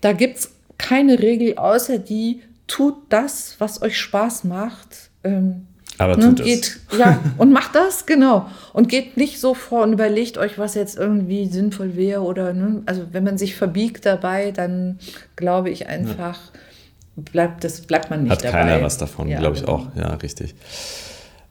[0.02, 5.10] da gibt es keine Regel außer die, tut das, was euch Spaß macht.
[5.24, 6.98] Ähm, aber ne, tut geht, es.
[6.98, 8.48] Ja, und macht das, genau.
[8.74, 12.22] Und geht nicht so vor und überlegt euch, was jetzt irgendwie sinnvoll wäre.
[12.22, 15.00] Oder, ne, also wenn man sich verbiegt dabei, dann
[15.36, 17.24] glaube ich einfach, ja.
[17.24, 18.60] bleibt, das, bleibt man nicht Hat dabei.
[18.60, 19.88] Hat keiner was davon, ja, glaube ich auch.
[19.96, 20.56] Ja, richtig.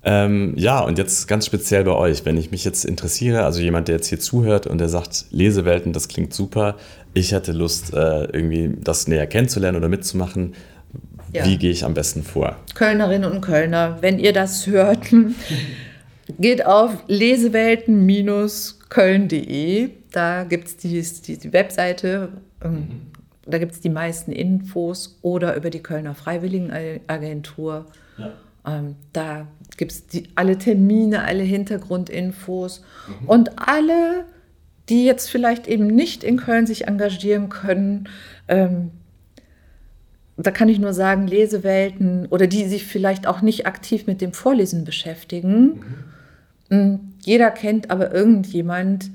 [0.06, 3.88] Ähm, ja, und jetzt ganz speziell bei euch, wenn ich mich jetzt interessiere, also jemand,
[3.88, 6.76] der jetzt hier zuhört und der sagt, Lesewelten, das klingt super,
[7.14, 10.52] ich hätte Lust, äh, irgendwie das näher kennenzulernen oder mitzumachen
[11.34, 11.44] ja.
[11.44, 12.56] Wie gehe ich am besten vor?
[12.74, 15.08] Kölnerinnen und Kölner, wenn ihr das hört,
[16.38, 19.90] geht auf lesewelten-köln.de.
[20.12, 22.28] Da gibt es die, die, die, Webseite,
[22.62, 23.00] ähm, mhm.
[23.46, 27.86] da gibt es die meisten Infos oder über die Kölner Freiwilligenagentur.
[28.16, 28.30] Ja.
[28.64, 30.04] Ähm, da gibt es
[30.36, 33.28] alle Termine, alle Hintergrundinfos mhm.
[33.28, 34.24] und alle,
[34.88, 38.08] die jetzt vielleicht eben nicht in Köln sich engagieren können,
[38.46, 38.92] ähm,
[40.36, 44.32] da kann ich nur sagen, Lesewelten oder die sich vielleicht auch nicht aktiv mit dem
[44.32, 45.80] Vorlesen beschäftigen.
[46.68, 46.76] Mhm.
[46.76, 49.10] Mm, jeder kennt aber irgendjemand,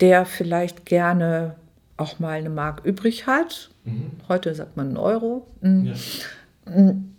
[0.00, 1.56] der vielleicht gerne
[1.96, 3.70] auch mal eine Mark übrig hat.
[3.84, 4.10] Mhm.
[4.28, 5.46] Heute sagt man einen Euro.
[5.62, 5.86] Mm.
[5.86, 5.94] Ja.
[6.66, 7.14] Mm.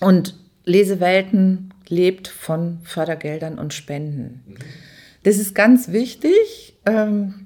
[0.00, 4.42] Und Lesewelten lebt von Fördergeldern und Spenden.
[4.46, 4.56] Mhm.
[5.22, 6.78] Das ist ganz wichtig.
[6.86, 7.39] Ähm,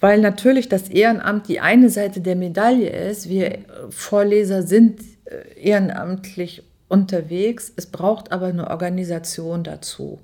[0.00, 3.28] weil natürlich das Ehrenamt die eine Seite der Medaille ist.
[3.28, 3.58] Wir
[3.90, 7.72] Vorleser sind äh, ehrenamtlich unterwegs.
[7.74, 10.20] Es braucht aber eine Organisation dazu,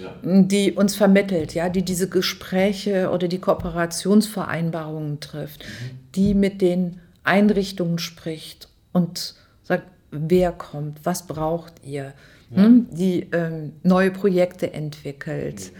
[0.00, 0.14] ja.
[0.22, 5.98] die uns vermittelt, ja, die diese Gespräche oder die Kooperationsvereinbarungen trifft, mhm.
[6.14, 12.12] die mit den Einrichtungen spricht und sagt, wer kommt, was braucht ihr,
[12.50, 12.62] ja.
[12.62, 12.88] hm?
[12.90, 15.76] die ähm, neue Projekte entwickelt, mhm.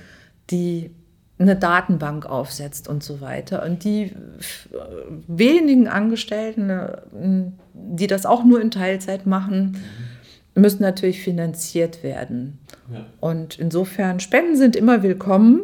[0.51, 0.91] die
[1.39, 3.65] eine Datenbank aufsetzt und so weiter.
[3.65, 4.13] Und die
[5.27, 6.97] wenigen Angestellten, äh,
[7.75, 9.79] die das auch nur in Teilzeit machen,
[10.55, 12.59] müssen natürlich finanziert werden.
[12.93, 13.07] Ja.
[13.21, 15.63] Und insofern, Spenden sind immer willkommen.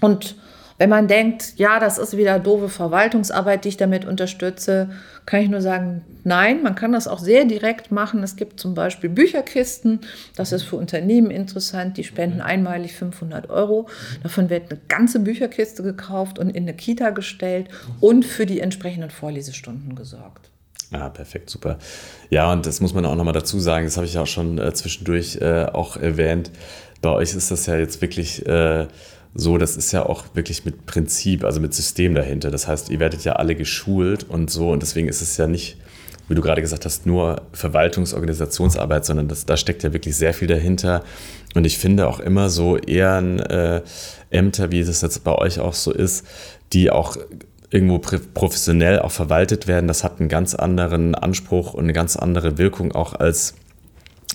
[0.00, 0.36] Und
[0.78, 4.90] wenn man denkt, ja, das ist wieder doofe Verwaltungsarbeit, die ich damit unterstütze,
[5.26, 8.22] kann ich nur sagen, nein, man kann das auch sehr direkt machen.
[8.22, 10.00] Es gibt zum Beispiel Bücherkisten,
[10.36, 13.88] das ist für Unternehmen interessant, die spenden einmalig 500 Euro.
[14.22, 17.68] Davon wird eine ganze Bücherkiste gekauft und in eine Kita gestellt
[18.00, 20.50] und für die entsprechenden Vorlesestunden gesorgt.
[20.90, 21.78] Ah, perfekt, super.
[22.28, 24.74] Ja, und das muss man auch nochmal dazu sagen, das habe ich auch schon äh,
[24.74, 26.50] zwischendurch äh, auch erwähnt.
[27.00, 28.86] Bei euch ist das ja jetzt wirklich äh,
[29.34, 32.50] so, das ist ja auch wirklich mit Prinzip, also mit System dahinter.
[32.50, 35.78] Das heißt, ihr werdet ja alle geschult und so und deswegen ist es ja nicht,
[36.28, 40.48] wie du gerade gesagt hast, nur Verwaltungsorganisationsarbeit, sondern das, da steckt ja wirklich sehr viel
[40.48, 41.02] dahinter.
[41.54, 46.26] Und ich finde auch immer so Ehrenämter, wie das jetzt bei euch auch so ist,
[46.72, 47.16] die auch
[47.70, 52.58] irgendwo professionell auch verwaltet werden, das hat einen ganz anderen Anspruch und eine ganz andere
[52.58, 53.54] Wirkung auch als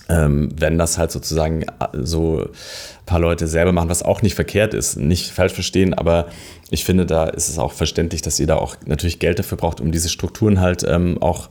[0.09, 4.35] ähm, wenn das halt sozusagen äh, so ein paar Leute selber machen, was auch nicht
[4.35, 6.27] verkehrt ist, nicht falsch verstehen, aber
[6.69, 9.81] ich finde, da ist es auch verständlich, dass ihr da auch natürlich Geld dafür braucht,
[9.81, 11.49] um diese Strukturen halt ähm, auch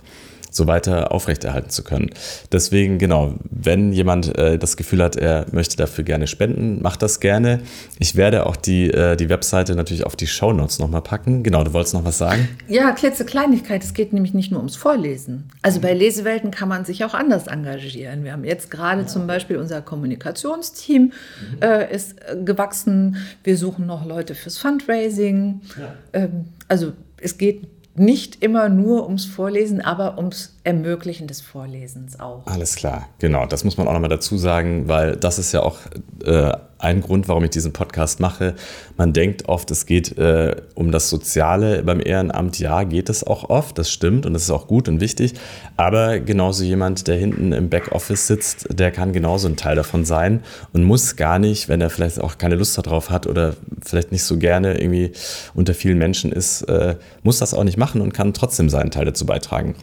[0.57, 2.11] so weiter aufrechterhalten zu können.
[2.53, 7.21] Deswegen, genau, wenn jemand äh, das Gefühl hat, er möchte dafür gerne spenden, macht das
[7.21, 7.61] gerne.
[7.99, 11.43] Ich werde auch die, äh, die Webseite natürlich auf die Shownotes nochmal packen.
[11.43, 12.49] Genau, du wolltest noch was sagen?
[12.69, 12.93] Ja,
[13.27, 13.85] Kleinigkeit.
[13.85, 15.51] Es geht nämlich nicht nur ums Vorlesen.
[15.63, 18.25] Also bei Lesewelten kann man sich auch anders engagieren.
[18.25, 19.07] Wir haben jetzt gerade ja.
[19.07, 21.13] zum Beispiel unser Kommunikationsteam mhm.
[21.61, 23.17] äh, ist äh, gewachsen.
[23.45, 25.61] Wir suchen noch Leute fürs Fundraising.
[25.79, 25.95] Ja.
[26.13, 27.67] Ähm, also es geht
[27.99, 32.47] nicht immer nur ums Vorlesen, aber ums Ermöglichen des Vorlesens auch.
[32.47, 33.47] Alles klar, genau.
[33.47, 35.79] Das muss man auch nochmal dazu sagen, weil das ist ja auch
[36.25, 38.55] äh, ein Grund, warum ich diesen Podcast mache.
[38.97, 42.59] Man denkt oft, es geht äh, um das Soziale beim Ehrenamt.
[42.59, 45.35] Ja, geht es auch oft, das stimmt und das ist auch gut und wichtig.
[45.77, 50.43] Aber genauso jemand, der hinten im Backoffice sitzt, der kann genauso ein Teil davon sein
[50.73, 53.55] und muss gar nicht, wenn er vielleicht auch keine Lust darauf hat oder
[53.85, 55.13] vielleicht nicht so gerne irgendwie
[55.55, 59.07] unter vielen Menschen ist, äh, muss das auch nicht machen und kann trotzdem seinen Teil
[59.07, 59.75] dazu beitragen.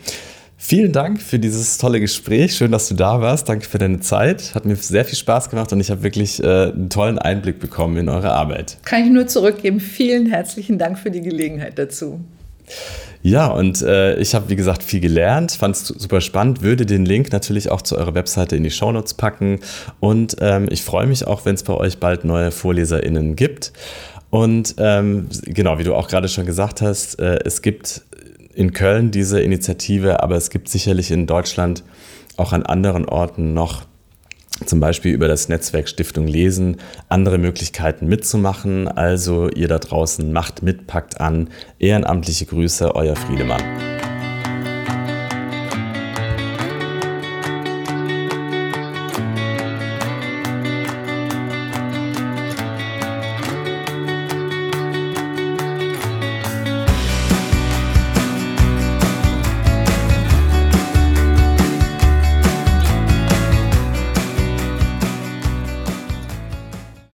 [0.65, 2.55] Vielen Dank für dieses tolle Gespräch.
[2.55, 3.49] Schön, dass du da warst.
[3.49, 4.55] Danke für deine Zeit.
[4.55, 7.97] Hat mir sehr viel Spaß gemacht und ich habe wirklich äh, einen tollen Einblick bekommen
[7.97, 8.77] in eure Arbeit.
[8.85, 9.81] Kann ich nur zurückgeben.
[9.81, 12.21] Vielen herzlichen Dank für die Gelegenheit dazu.
[13.23, 17.05] Ja, und äh, ich habe, wie gesagt, viel gelernt, fand es super spannend, würde den
[17.05, 19.59] Link natürlich auch zu eurer Webseite in die Shownotes packen.
[19.99, 23.73] Und ähm, ich freue mich auch, wenn es bei euch bald neue VorleserInnen gibt.
[24.29, 28.03] Und ähm, genau, wie du auch gerade schon gesagt hast, äh, es gibt
[28.55, 31.83] in Köln diese Initiative, aber es gibt sicherlich in Deutschland
[32.37, 33.85] auch an anderen Orten noch
[34.65, 36.77] zum Beispiel über das Netzwerk Stiftung Lesen
[37.09, 38.87] andere Möglichkeiten mitzumachen.
[38.87, 41.49] Also ihr da draußen macht mit, packt an.
[41.79, 44.12] Ehrenamtliche Grüße, euer Friedemann.